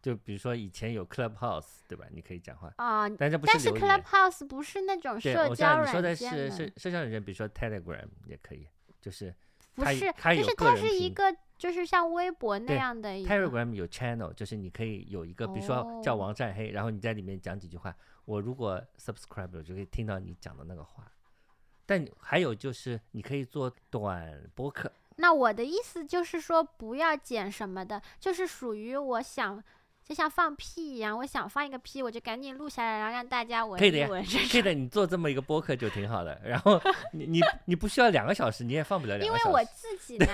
[0.00, 2.06] 就比如说以前有 Clubhouse，对吧？
[2.10, 3.68] 你可以讲话，啊、但是不但是。
[3.68, 8.66] Clubhouse 不是那种，社交你说的软件的是社社交软件，比如说 Telegram 也可以，
[8.98, 9.34] 就是
[9.74, 17.94] 不是，就是它是一个就是像微博那样的一个 Telegram 有 channel，就是你可以有一个，比如说叫哦王占黑，然后你在里面讲几句话，
[18.24, 21.06] 我如果 subscribe 我就可以听到你讲的那个话。
[21.84, 24.90] 但还有就是你可以做短播客，
[25.20, 29.62] 那我的意思就是说，不要剪什么的，就是属于我想，
[30.02, 34.24] 就像放屁一样，我想放一个屁，我就赶紧录下来，然后让大家闻一闻。
[34.24, 36.40] 这可以的，你做这么一个播客就挺好的。
[36.42, 36.80] 然后
[37.12, 39.76] 你你你不需要两个小时，你也放不了两因为我个小时。
[39.76, 40.26] 自己 呢，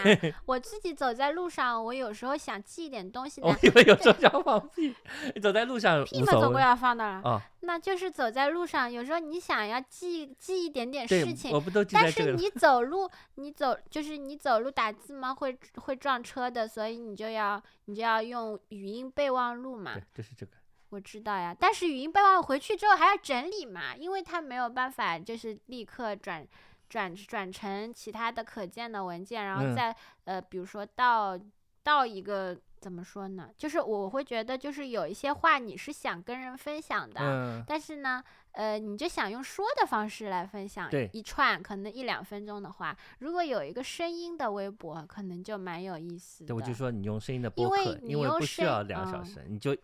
[0.46, 4.94] 我自己走在路上，我有时候想记一点东西呢我，以为有时候要放屁，
[5.34, 7.20] 你走在路上屁嘛总归要放的了。
[7.24, 7.42] 哦。
[7.66, 12.10] 那就是走在路上，有时候你想要记记一点点事，情，我不都记但？
[12.10, 20.52] 是你走路，你走就是你走路打字嘛，会会撞车的，所以你就要你就要用语音备忘录嘛对。，就是这个。
[20.90, 26.46] 我知道呀，但是语音备忘录回去之后还要整理嘛，因为它没有办法就是立刻转
[26.88, 31.38] 转转成其他的可见的文件，然后嗯再、呃比如说到
[31.82, 33.50] 到一个怎么说呢？
[33.56, 38.22] 就是我会觉得，就是有一些话你是想跟人分享的，嗯，但是呢，
[38.52, 46.48] 呃，你就想用说的方式来分享对一串可能一两分钟的话，如果有一个声音的微博，可能就蛮有意思的。
[46.48, 49.76] 对，我就说你用声音的播客，因为你用声不需要两个小嗯时，你就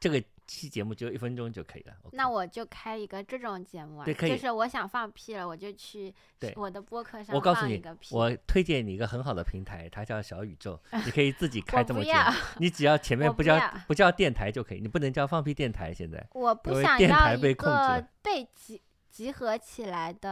[0.00, 1.94] 这个期节目只有一分钟就可以了。
[2.12, 6.12] 那我就开一个这种节目啊，对可以就是我想放屁了，我就去
[6.56, 8.14] 我的播客上我告诉你放一个屁。
[8.16, 12.18] 我推荐你一个很好的平台，它叫小宇宙， 你可以自己开这么节目，
[12.58, 15.92] 你只要前面不叫不不叫电台就可以，你不能叫放屁电台。
[15.92, 18.80] 现在我不想电台要一被控制被集
[19.10, 20.30] 集合起来的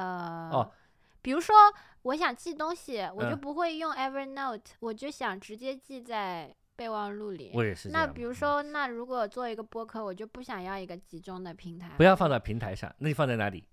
[0.51, 0.73] 哦，
[1.21, 1.55] 比如说
[2.03, 7.51] 我想记东西，我就嗯不会用 Evernote，我就想直接记在备忘录里。
[7.55, 7.89] 我也是。
[7.89, 11.91] 那比如嗯说，那如果做一个播客，我就不想要一个集中的平台。
[11.97, 13.67] 不要放到平台上，那你放在哪里？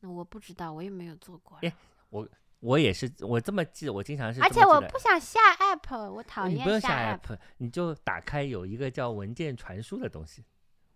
[0.00, 1.58] 那我不知道，我也没有做过。
[1.62, 1.72] 哎
[2.10, 2.28] 我
[2.60, 7.36] 我也是，我这么记，我经常是而且我不想下 app，我讨你不用厌下 app。
[7.58, 10.44] 你就打开有一个叫文件传输的东西，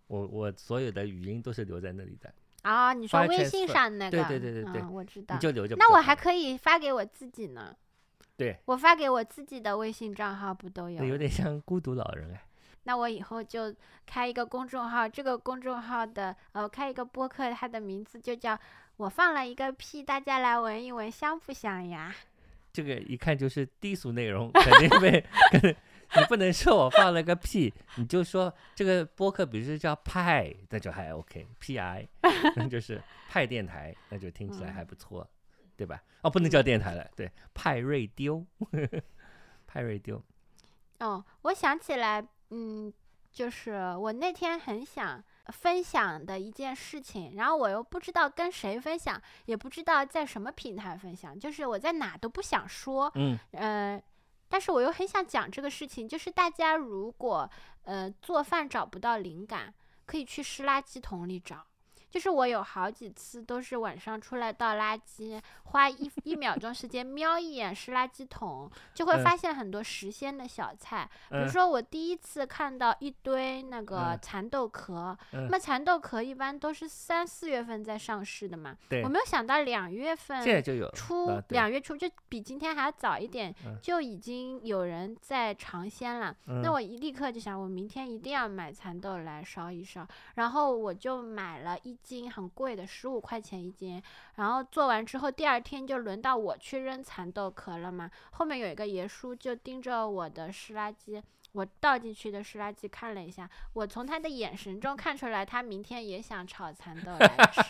[0.06, 2.32] 我我所有的语音都是留在那里的，
[2.62, 4.10] 啊，你说微信上那个？
[4.10, 5.40] 对对对对对嗯，我知道你。
[5.40, 5.92] 就留着那。
[5.92, 7.76] 我还可以发给我自己呢。
[8.40, 11.18] 对，我发给我自己的微信账号不都有有？
[11.18, 12.42] 点像孤独老人哎。
[12.84, 13.74] 那我以后就
[14.06, 18.58] 开一个公众号，这个公众号的呃，开一个播客，它的名字就叫
[18.96, 22.14] “我放了一个屁，大家来闻一闻，香不香呀
[22.72, 25.22] 这个一看就是低俗内容，肯定被，
[26.16, 32.08] 你不能说我放了个屁，你就说这个播客，比如说叫派，那就还 OK，P I，
[32.56, 35.28] 那就是派电台，那就听起来还不错，
[35.80, 36.02] 对吧？
[36.20, 38.44] 哦，不能叫电台了，对，派瑞丢，
[39.66, 40.22] 派瑞丢，？”
[41.00, 42.92] 哦，我想起来，嗯，
[43.32, 54.02] 就是我那天很想分享的一件事情，然后我又不知道跟谁分享，也不知道在什么平台分享，就是我在哪都不想说，嗯，呃，
[54.50, 57.50] 但是我又很想讲这个事情，就是大家如果
[57.84, 59.72] 呃做饭找不到灵感，
[60.04, 61.64] 可以去湿垃圾桶里找。
[62.10, 69.22] 就是我有好几次都是晚上出来倒垃圾，花一一秒钟时间瞄一眼湿垃圾桶，就会嗯。
[69.22, 71.08] 发现很多时鲜的小菜。
[71.30, 71.48] 比如嗯。
[71.48, 74.18] 说我第一次看到一堆那个嗯。
[74.20, 75.44] 蚕豆壳，嗯。
[75.44, 83.78] 那么蚕豆壳一般都是三四月份在上市的嘛，我，没有想到两月份现在就有，初两月初就比今天还要早一点，嗯。
[83.80, 86.34] 就已经有人在尝鲜了。
[86.46, 86.72] 那嗯。
[86.72, 90.04] 我一立刻就想，我明天一定要买蚕豆来烧一烧。
[90.34, 94.02] 然后我就买了一斤很贵的，十五块钱一斤。
[94.36, 98.10] 然后做完之后，第二天就轮到我去扔蚕豆壳了嘛。
[98.32, 101.22] 后面有一个爷叔就盯着我的湿垃圾。
[101.52, 107.60] 我倒进去的湿垃圾看了一下，我从他的眼神中看出来，他明天也想炒蚕豆来吃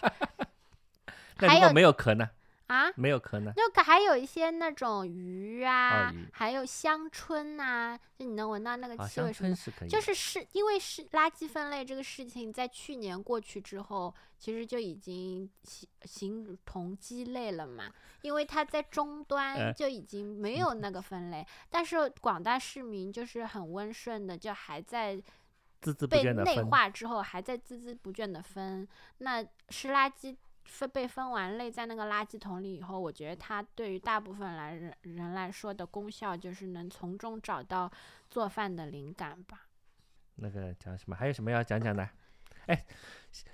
[1.38, 2.28] 还有那如果没有壳呢？
[2.70, 2.90] 啊。
[2.96, 3.52] 没有壳呢？
[3.56, 9.56] 就可还有一些那种鱼啊，鱼还有香椿呐、就你能闻到那个气味什么的。
[9.56, 17.92] 是可以的，就是是因为是垃圾分类这个事情，在去年过去之后，其实就已经形形同鸡肋了嘛。
[18.22, 28.86] 因为它在终端呃就已经没有那个分类，但是广大市民就是很温顺的，就还在孜孜不被内倦的分，化之后，还在孜孜不倦的分。
[29.18, 37.90] 那湿垃圾分被分完类在那个垃圾桶里以后，我觉得它对于大部分来人人来说的功效就是能从中找到
[38.28, 39.66] 做饭的灵感吧。
[40.36, 41.16] 那个讲什么？
[41.16, 42.08] 还有什么要讲讲的？
[42.66, 42.86] 哎，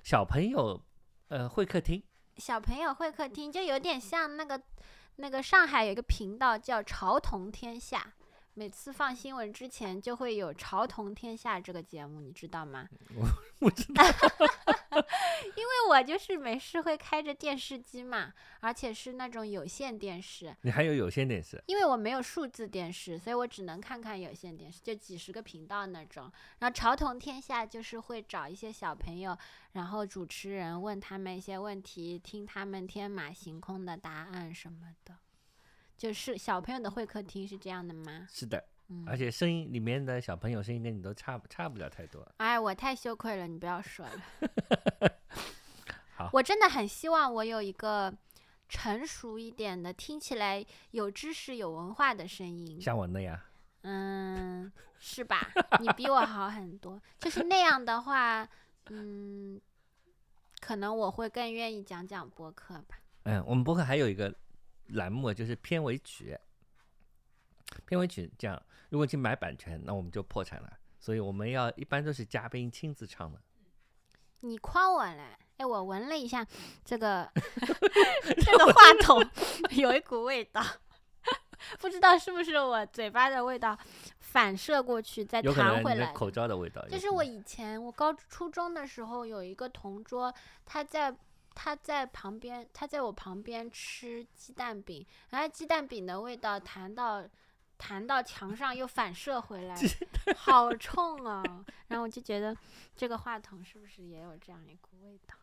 [0.03, 0.81] 小朋友，
[1.29, 2.03] 呃，会客厅，
[2.37, 4.61] 小朋友会客厅就有点像那个
[5.15, 8.13] 那个上海有一个频道叫“潮童天下”，
[8.57, 12.89] 每次放新闻之前就会有“潮童天下”这个节目，你知道吗？
[13.13, 13.23] 我
[13.59, 14.03] 不知道，
[15.55, 26.31] 因为我就是没事会开着电视机嘛，而且是那种有线电视，你还有有线电视，因为我没有数字电视，所以我只能看看有线电视，就几十个频道那种。
[26.57, 29.37] 然后潮童天下就是会找一些小朋友，
[29.73, 35.15] 然后主持人问他们一些问题，听他们天马行空的答案什么的。
[35.97, 38.27] 就是小朋友的会客厅是这样的吗？
[38.29, 42.25] 是的，嗯，而且声音里面的小朋友声音跟你都差不差不了太多。
[42.37, 45.11] 哎，我太羞愧了，你不要说了。
[46.15, 48.13] 好我真的很希望我有一个
[48.69, 52.81] 成熟一点的，听起来有知识、有文化的声音。
[52.81, 53.39] 像我那样，
[53.81, 55.49] 嗯，是吧？
[55.79, 57.01] 你比我好很多。
[57.19, 58.47] 就是那样的话，
[58.89, 59.59] 嗯，
[60.59, 62.99] 可能我会更愿意讲讲播客吧。
[63.23, 64.33] 嗯，我们博客还有一个
[64.89, 66.37] 栏目就是片尾曲，
[67.85, 70.71] 片尾曲这样，如果去买版权，那我们就破产了。
[70.99, 73.39] 所以我们要一般都是嘉宾亲自唱的。
[74.41, 75.37] 你夸我嘞？
[75.57, 76.45] 哎，我闻了一下
[76.83, 79.23] 这个 这个话筒
[79.71, 80.61] 有一股味道，
[81.79, 83.77] 不知道是不是我嘴巴的味道
[84.19, 86.13] 反射过去，再弹回来的。
[86.13, 86.85] 口罩的味道。
[86.87, 90.33] 就是我以前我高初中的时候有一个同桌，
[90.65, 91.15] 他在
[91.59, 97.27] 他在旁边，他在我旁边吃鸡蛋饼，然后鸡蛋饼的味道弹到
[97.79, 99.75] 弹到墙上又反射回来，
[100.37, 101.43] 好冲啊！
[101.89, 102.55] 然后我就觉得
[102.95, 105.35] 这个话筒是不是也有这样一股味道？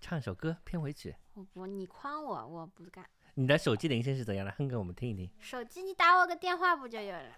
[0.00, 3.04] 唱首歌片尾曲，我不，你诓我，我不干。
[3.34, 4.50] 你的手机铃声是怎样的？
[4.52, 5.30] 哼给我们听一听。
[5.38, 7.36] 手机你打我个电话不就有了？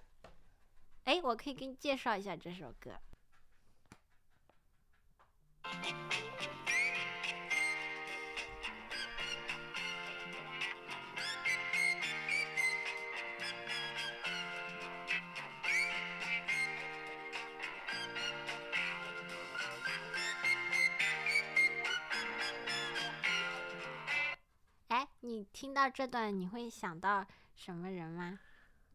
[1.03, 2.93] 哎，我可以给你介绍一下这首歌。
[25.33, 27.27] 你听到这段你会想到
[27.57, 28.39] 什么人吗？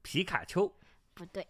[0.03, 0.71] 皮卡丘、
[1.15, 1.47] 不对，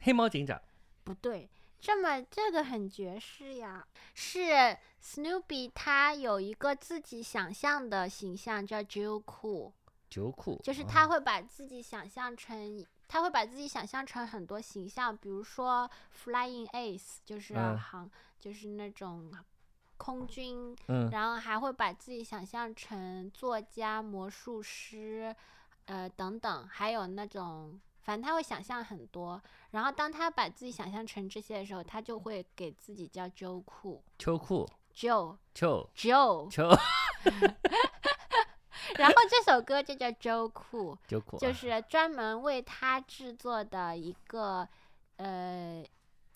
[0.00, 0.58] 黑猫警长，
[1.04, 9.72] 不对，这么这个很爵士呀，是 Snoopy 他有一个自己想象的形象叫 Joe Cool，
[10.08, 15.90] 九库，就是哦他会把自己想象成，他会把自己想象成很多形象，比如说
[16.24, 18.10] Flying Ace，就是嗯航，
[18.40, 19.30] 就是那种
[19.96, 25.34] 空军，嗯，然后还会把自己想象成作家、魔术师，
[25.86, 29.40] 呃等等，还有那种，反正他会想象很多。
[29.70, 35.36] 然后当他把自己想象成这些的时候，他就会给自己叫 Joe 酷秋裤，Joe。
[35.54, 35.90] 秋。
[35.96, 36.68] Joe，秋。
[38.96, 40.96] 然后这首歌就叫 Joe 酷，
[41.38, 44.68] 就是专门为他制作的一个
[45.16, 45.82] 呃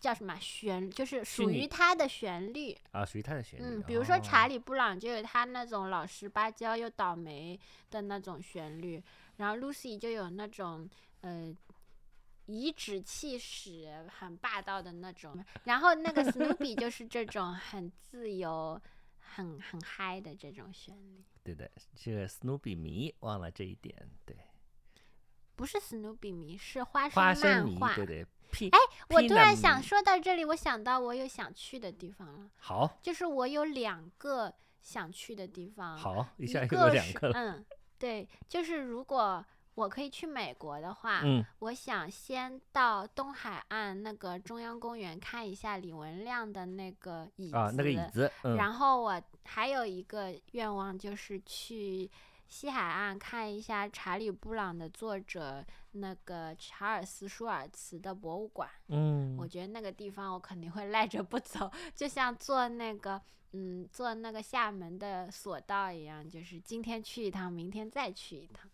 [0.00, 2.76] 叫什么旋，就是属于他的旋律。
[2.92, 3.64] 啊，属于他的旋律。
[3.64, 7.58] 嗯，比如说查理，理布朗就有他那种老实巴交又倒霉
[7.90, 9.02] 的那种旋律，
[9.36, 10.88] 然后 Lucy 就有那种
[11.20, 11.54] 呃
[12.46, 18.80] 颐指气使、很霸道的那种，然后那个 Snoopy 就是这种很自由、
[19.18, 21.22] 很很嗨的这种旋律。
[21.42, 23.94] 对的，这个 Snoopy 迷忘了这一点，
[24.24, 24.36] 对，
[25.58, 27.94] 不是 Snoopy 迷，是花花生漫画。
[27.96, 28.24] 对对，
[28.70, 28.78] 哎，
[29.10, 35.98] 我突然想说到这里，我想到我有想去的地方了，好，就是我有两个想去的地方。
[35.98, 37.66] 好，一一下两个了，嗯，
[37.98, 39.44] 对，就是如果
[39.74, 52.08] 我可以去美国的话，嗯，我想先到东海岸那个中央公园看一下李文亮的那个椅子，啊，那个椅子，嗯，然后我还有一个愿望就是去
[52.48, 58.68] 西海岸看一下查理布朗的作者那个查尔斯舒尔茨的博物馆。
[58.88, 63.20] 嗯，我觉得那个地方我肯定会赖着不走，就像坐那个
[63.52, 68.68] 嗯坐那个厦门的索道一样，就是今天去一趟，明天再去一趟。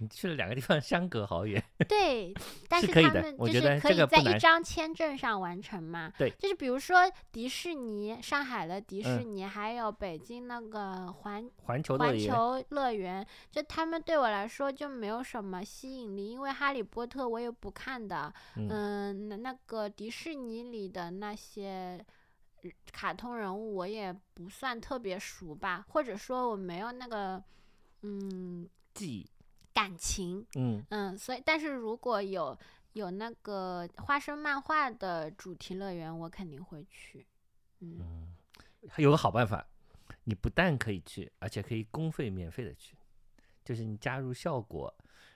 [0.00, 2.32] 你去了两个地方，相隔好远， 对，
[2.68, 6.10] 但是他们就是可以在一张签证上完成嘛？
[6.16, 6.30] 对。
[6.38, 7.00] 就是比如说
[7.30, 18.68] 迪士尼，上海的迪士嗯尼，还有北京那个环环球乐园，环球乐园，就他们对我来说就没有什么吸引力，因为哈利波特我也不看的，嗯。
[18.70, 22.02] 嗯，那那个迪士尼里的那些
[22.62, 27.42] 人卡通人物我也不算特别熟吧，或者说我没有那个
[28.02, 29.28] 嗯记，
[29.72, 32.56] 感情，嗯，嗯，所以但是如果有
[32.92, 37.26] 有那个花生漫画的主题乐园，我肯定会去，
[37.80, 38.34] 嗯，
[38.88, 39.66] 还有个好办法，
[40.24, 42.96] 你不但可以去，而且可以公费免费的去，
[43.64, 44.92] 就是你加入效果，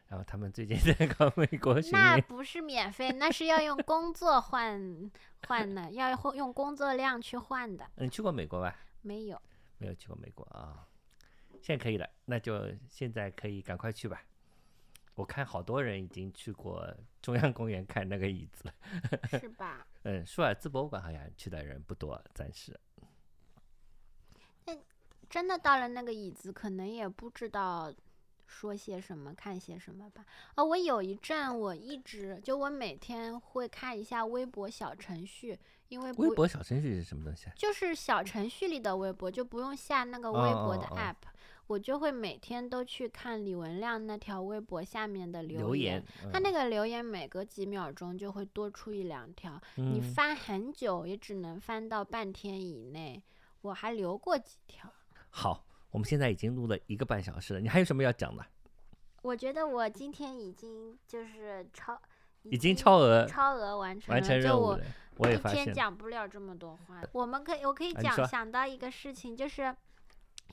[0.06, 5.11] 然后他们最近 在搞美国巡，那 不是免费，那是要用工作换
[5.47, 8.77] 换的，要用用工作量去换的，嗯，你去过美国吧？
[9.02, 9.40] 没有。
[9.78, 10.86] 没有去过美国啊，
[11.65, 14.23] 现在可以了，那就现在可以赶快去吧。
[15.15, 18.74] 我看好多人已经去过中央公园看那个椅子了。
[19.41, 19.86] 是吧？
[20.05, 22.78] 嗯，舒尔兹博物馆好像去的人不多，暂时。
[24.66, 24.77] 那
[25.31, 27.91] 真的到了那个椅子，可能也不知道
[28.47, 30.23] 说些什么，看些什么吧。
[30.57, 35.59] 哦，我有一阵我一直就我每天会看一下微博小程序，
[35.89, 37.53] 因为微博小程序是什么东西啊？
[37.57, 41.28] 就是小程序里的微博，就不用下那个微博的哦哦哦 app，、
[41.66, 45.95] 我就会每天都去看李文亮那条微博下面的留言。
[45.95, 53.23] 言，他那个留言每隔几秒钟就会多出一两条，嗯你翻很久也只能翻到半天以内。
[53.62, 54.93] 我还留过几条。
[55.31, 58.45] 好，我们现在已经录了一个半小时了，你还有什么要讲的？
[59.23, 61.99] 我觉得我今天已经就是超，
[62.43, 64.85] 已经超额超额完成了，完成任就我务了，
[65.16, 65.73] 我也一天。
[65.73, 67.01] 讲不了这么多话。
[67.12, 69.74] 我们可以，我可以讲、想到一个事情，就是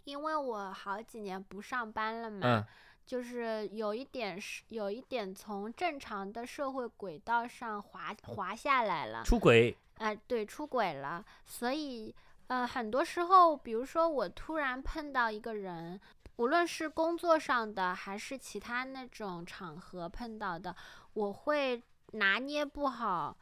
[0.04, 2.66] 因为我好几年不上班了嘛，嗯。
[3.04, 12.16] 就是有一点是有一点从正常的社会轨道上滑滑下来了，出轨，哎、对，出轨了，所以
[12.48, 16.00] 呃，很多时候，比如说我突然碰到一个人，
[16.38, 20.74] 无论是工作上的还是其他那种场合碰到的，
[21.14, 23.36] 我会拿捏不好。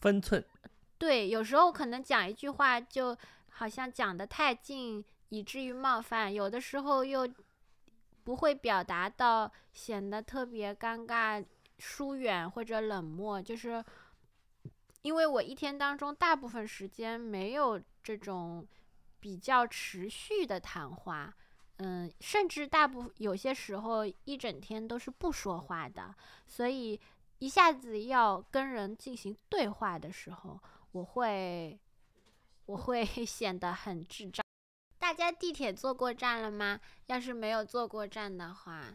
[0.00, 0.44] 分寸，
[0.98, 3.16] 对，有时候可能讲一句话，就
[3.50, 7.28] 好像讲得太近，以至于冒犯；有的时候又
[8.22, 11.44] 不会表达到，显得特别尴尬、
[11.78, 13.40] 疏远或者冷漠。
[13.42, 13.82] 就是
[15.02, 18.66] 因为我一天当中大部分时间没有这种
[19.18, 21.34] 比较持续的谈话，
[21.78, 26.14] 嗯，甚至大部有些时候一整天都是不说话的，
[26.46, 27.00] 所以
[27.38, 30.60] 一下子要跟人进行对话的时候，
[30.92, 31.78] 我会
[32.66, 34.44] 我会 显得很智障。
[35.10, 36.78] 大家地铁坐过站了吗？
[37.06, 38.94] 要是没有坐过站的话，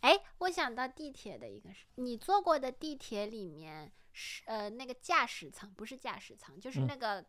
[0.00, 7.24] 哎，我想到地铁的一个事，你坐过的地铁里面是呃那个驾驶舱，不是驾驶舱，就是嗯那个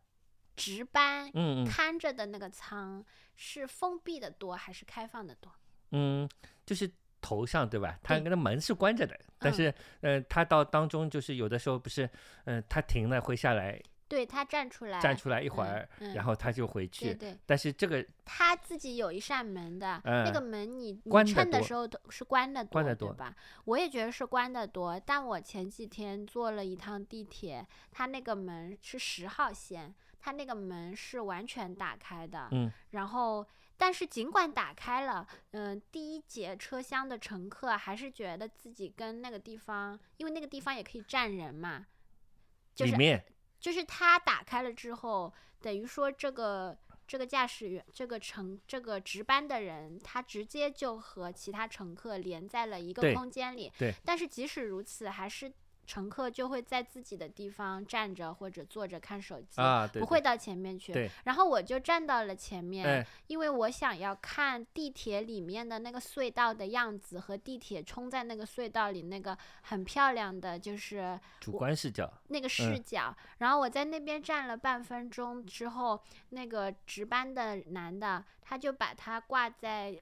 [0.55, 1.31] 值班
[1.67, 5.53] 看着的那个舱，是封闭的多还是开放的多？
[5.91, 6.27] 嗯，
[6.65, 6.91] 就是
[7.21, 7.99] 头上对吧？
[8.01, 12.09] 它那个门是关着的，但嗯是呃，它到当中就是有的时候不是，
[12.45, 17.13] 嗯、它停了会下来对他站出来，站出来一会嗯儿，嗯然后他就回去。
[17.13, 23.35] 对，但是这个他自己有一扇门的，那个嗯门你你关得多乘的时候都是关的多，关的多对吧？
[23.65, 33.45] 我也觉得是关的多，但我前几天坐了一趟地铁，他那个门是十号线，他那个门是完全打开的，嗯，然后。
[33.79, 41.85] 但是尽管打开了，嗯、第一节车厢的乘客还是觉得自己跟那个地方，因为那个地方也可以站人嘛，
[42.73, 43.23] 就是里面
[43.59, 46.77] 就是它打开了之后，等于说这个
[47.07, 53.71] 这个驾驶员、这个乘、这个值班的人，他直接就和其他乘客连在了一个空间里。
[53.77, 55.51] 对但是即使如此，还是
[55.87, 59.61] 乘客就会在自己的地方站着或者坐着看手机。
[59.61, 79.97] 啊，对，对不会到前面去，然后我就站到了前面，哎，因为我想要看地铁里面的那个隧道的样子和地铁冲在那个隧道里那个很漂亮的，就是主观视角，那个视角，然后我在那边站了半分钟之后，那个值班的男的他就把他挂在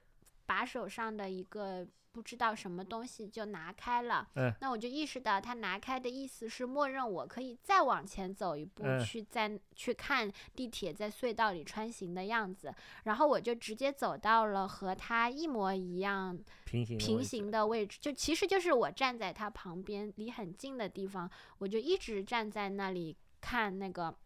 [0.46, 1.86] 把手上的一个
[2.16, 4.26] 不知道什么东西就拿开了。
[4.36, 12.74] 嗯那我就意识到他拿开的意思是默认我可以再往前走一步，嗯去再去看地铁在隧道里穿行的样子。
[13.04, 24.16] 然后我就直接走到了和他一模一样平行平行的位置，就其实就是我站在他旁边离很近的地方，我就一直站在那里看那个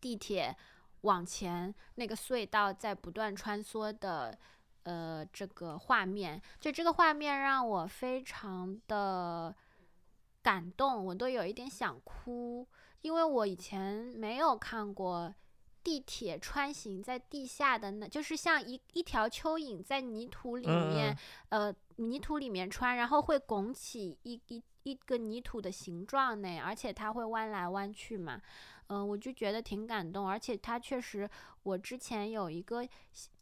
[0.00, 0.56] 地铁
[1.02, 4.38] 往前那个隧道在不断穿梭的
[4.90, 9.54] 呃这个画面，就这个画面让我非常的
[10.42, 12.66] 感动，我都有一点想哭，
[13.02, 15.32] 因为我以前没有看过。
[15.82, 21.16] 地铁穿行在地下的那，就是像一一条蚯蚓在泥土里嗯面
[21.48, 21.68] 嗯。
[21.68, 28.42] 呃泥土里面穿，然后会拱起一一一个泥土的形状呢，而且它会弯来弯去嘛，
[28.90, 31.28] 嗯、我就觉得挺感动，而且他确实，
[31.62, 32.86] 我之前有一个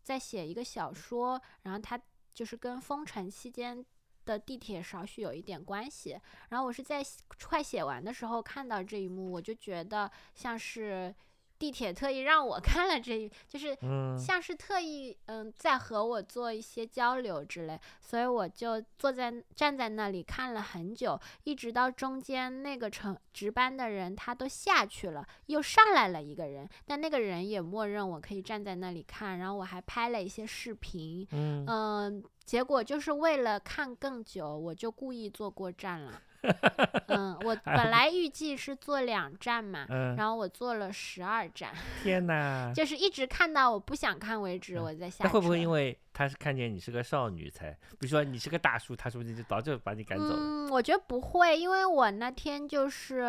[0.02, 2.00] 在写一个小说，然后他
[2.32, 3.84] 就是跟封城期间。
[4.28, 6.20] 的地铁少许有一点关系，
[6.50, 7.02] 然后我是在
[7.46, 11.14] 快写完的时候看到这一幕，我就觉得像是
[11.58, 36.22] 地铁特意让我 看了这一，就是嗯，像是特意嗯在和我做一些交流之类，所以我就坐在站在那里看了很久，一直到中间那个乘值班的人他都下去了，又上来了一个人，但那个人也默认我可以站在那里看，然后我还拍了一些视频，嗯，嗯，结果就是为了看更久，我就故意坐过站了。
[37.08, 42.72] 嗯，我本来预计是坐两站嘛，嗯，然后我坐了十二站， 天哪！
[42.74, 50.36] 就是一直看到我不想看为止，嗯我在下那会不会因为他是看见你是个少女才，比如说你是个大叔，他说不定就早就把你赶走了。
[50.36, 53.20] 嗯，我觉得不会，因为我那天就是，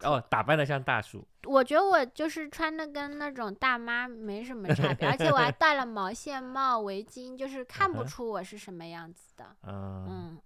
[0.00, 9.46] 哦，打扮的像大叔，我觉得我就是穿的跟那种大妈没什么差别，而且我还 戴了毛线帽、围巾，就是看不出我是什么样子的。
[9.62, 10.38] 嗯，嗯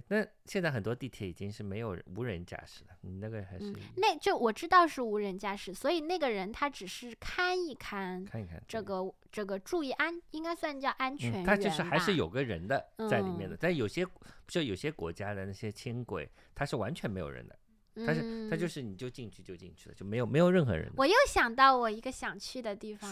[0.00, 0.02] 对。
[0.08, 14.06] 那现在很多地铁已经是没有无人驾驶了，你那个还是嗯，那就我知道是无人驾驶，所以那个人他只是看一看看一看这个这个注意安，应该算叫安全他就是还是有个人的在里面的，嗯但有些
[14.46, 17.58] 就有些国家的那些轻轨，它是完全没有人的，
[18.06, 20.90] 它是它就嗯是你就进去就进去了，就没有没有任何人。
[20.96, 23.10] 我又想到我一个想去的地方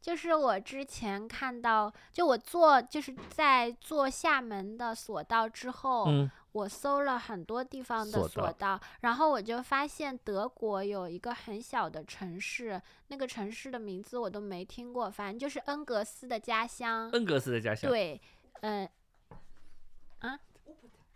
[0.00, 17.10] 就是我之前看到，就我坐就是在坐厦门的索道之后，嗯，我搜了很多地方的索索道，然后我就发现德国有一个很小的城市，那个城市的名字我都没听过，反正就是恩格斯的家乡。
[17.10, 17.90] 恩格斯的家乡。
[17.90, 18.20] 对，
[18.60, 18.88] 嗯、
[20.20, 20.38] 啊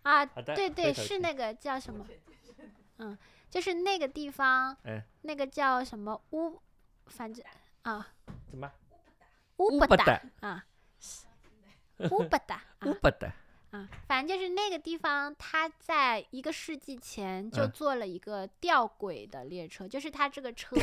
[0.03, 2.05] 啊，对对，是那个叫什么？
[2.97, 3.17] 嗯，
[3.49, 6.59] 就是那个地方，哎，那个叫什么乌，
[7.07, 7.43] 反正
[7.83, 8.07] 啊，
[8.49, 8.71] 怎么？
[9.57, 9.85] 乌不达。
[9.85, 10.65] 乌不达，啊，
[12.11, 12.87] 乌不达啊。
[12.87, 13.33] 乌不达。
[13.73, 20.75] 啊，反正就是那个地方，它在一个世纪前就嗯做了一个吊轨的列车，就是它这个 车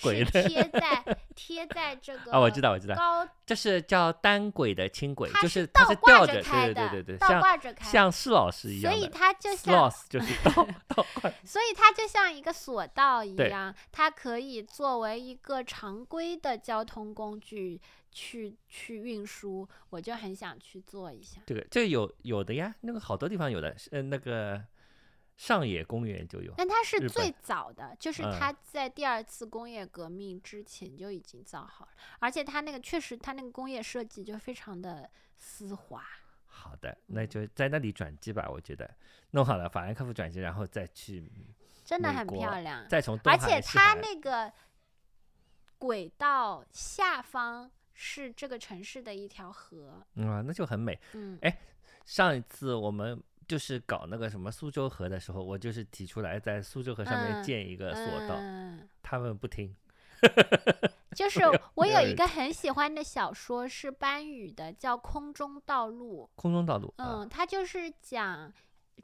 [0.00, 11.30] 是贴在贴在这个啊，我知道，我知道，高，这是叫单轨的轻轨，它就是它倒是吊着，开的，对对对对对，倒像挂着开，像施老师一样所以它就像就是倒 倒挂。
[11.46, 17.80] 所以它就像一个索道一样，它可以作为一个常规的交通工具
[18.12, 21.40] 去去运输，我就很想去做一下。
[21.46, 24.62] 这个这个有有的呀，那个好多地方有的，呃，那个
[25.36, 26.52] 上野公园就有。
[26.56, 36.04] 但它是最早的，就是嗯它在第二次工业革命之前就已经造好了，而且它那个确实，它那个工业设计就非常的丝滑。
[36.46, 38.88] 好的，那就在那里转机吧，我觉得
[39.30, 41.28] 弄好了法兰克福转机，然后再去，
[41.82, 44.52] 真的很漂亮，再从东而且它那个
[45.78, 47.68] 轨道下方
[48.04, 50.98] 是这个城市的一条河，嗯啊，那就很美。
[51.12, 51.56] 嗯，哎
[52.04, 59.72] 上一次我们就是搞那个什么苏州河的时候，我就是提出来在苏州河上面嗯建一个索道，嗯他们不听。
[61.14, 61.42] 就是
[61.74, 66.24] 我有一个很喜欢的小说是班宇的，叫《空中道路》。
[66.40, 68.52] 空中道路啊，嗯，它就是讲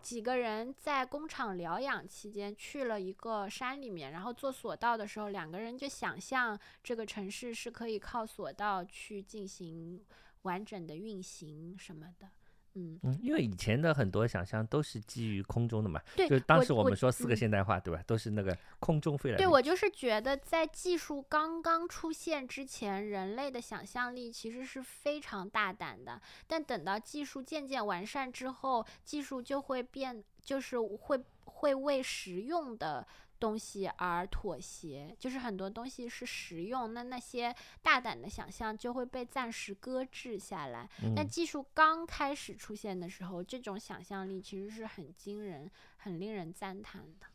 [0.00, 10.04] 几个人在工厂疗养期间去了一个山里面，然后坐索道的时候，两个人就想象这个城市是可以靠索道去进行
[10.42, 12.28] 完整的运行什么的。
[12.74, 18.02] 嗯，嗯，因为以前的很多想象都是基于空中的嘛，对，就当时我们说四个嗯现代化，对吧？
[18.06, 26.20] 都是那个空中飞来对，我就是觉得，在技术刚刚出现之前，人类的想象力其实是非常大胆的。
[26.46, 33.06] 但等到技术渐渐完善之后，技术就会变，就是会会为实用的
[33.40, 40.88] 东西而妥协，就是很多东西是实用，那那些大胆的想象就会被暂时搁置下来。
[41.14, 47.26] 但嗯，技术刚开始出现的时候，这种想象力其实是很惊人、很令人赞叹的。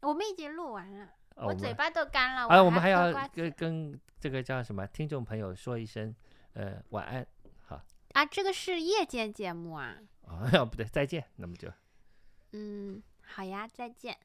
[0.00, 1.14] 我们已经录完了。
[1.36, 6.12] 哦我嘴巴都干了，哎，我们还还要跟跟这个叫什么听众朋友说一声，
[6.54, 7.24] 呃，晚安，
[7.64, 7.80] 好，
[8.12, 9.96] 啊，这个是夜间节目啊。
[10.22, 11.72] 哦， 不对，再见，那么就
[12.50, 14.18] 嗯，好呀，再见。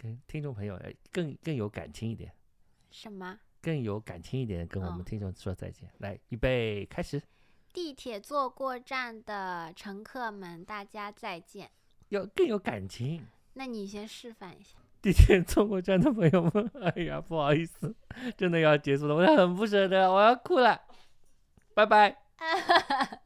[0.00, 2.32] 跟听众朋友呃更更有感情一点，
[2.90, 3.38] 什么？
[3.62, 5.88] 更有感情一点，跟我哦们听众说再见。
[5.98, 7.22] 来，预备，开始。
[7.72, 11.70] 地铁坐过站的乘客们，大家再见。
[12.10, 13.26] 要更有感情。
[13.54, 14.76] 那你先示范一下。
[15.00, 17.94] 地铁坐过站的朋友们， 哎呀，不好意思，
[18.36, 20.80] 真的要结束了，我很不舍得，我要哭了，
[21.74, 22.16] 拜拜。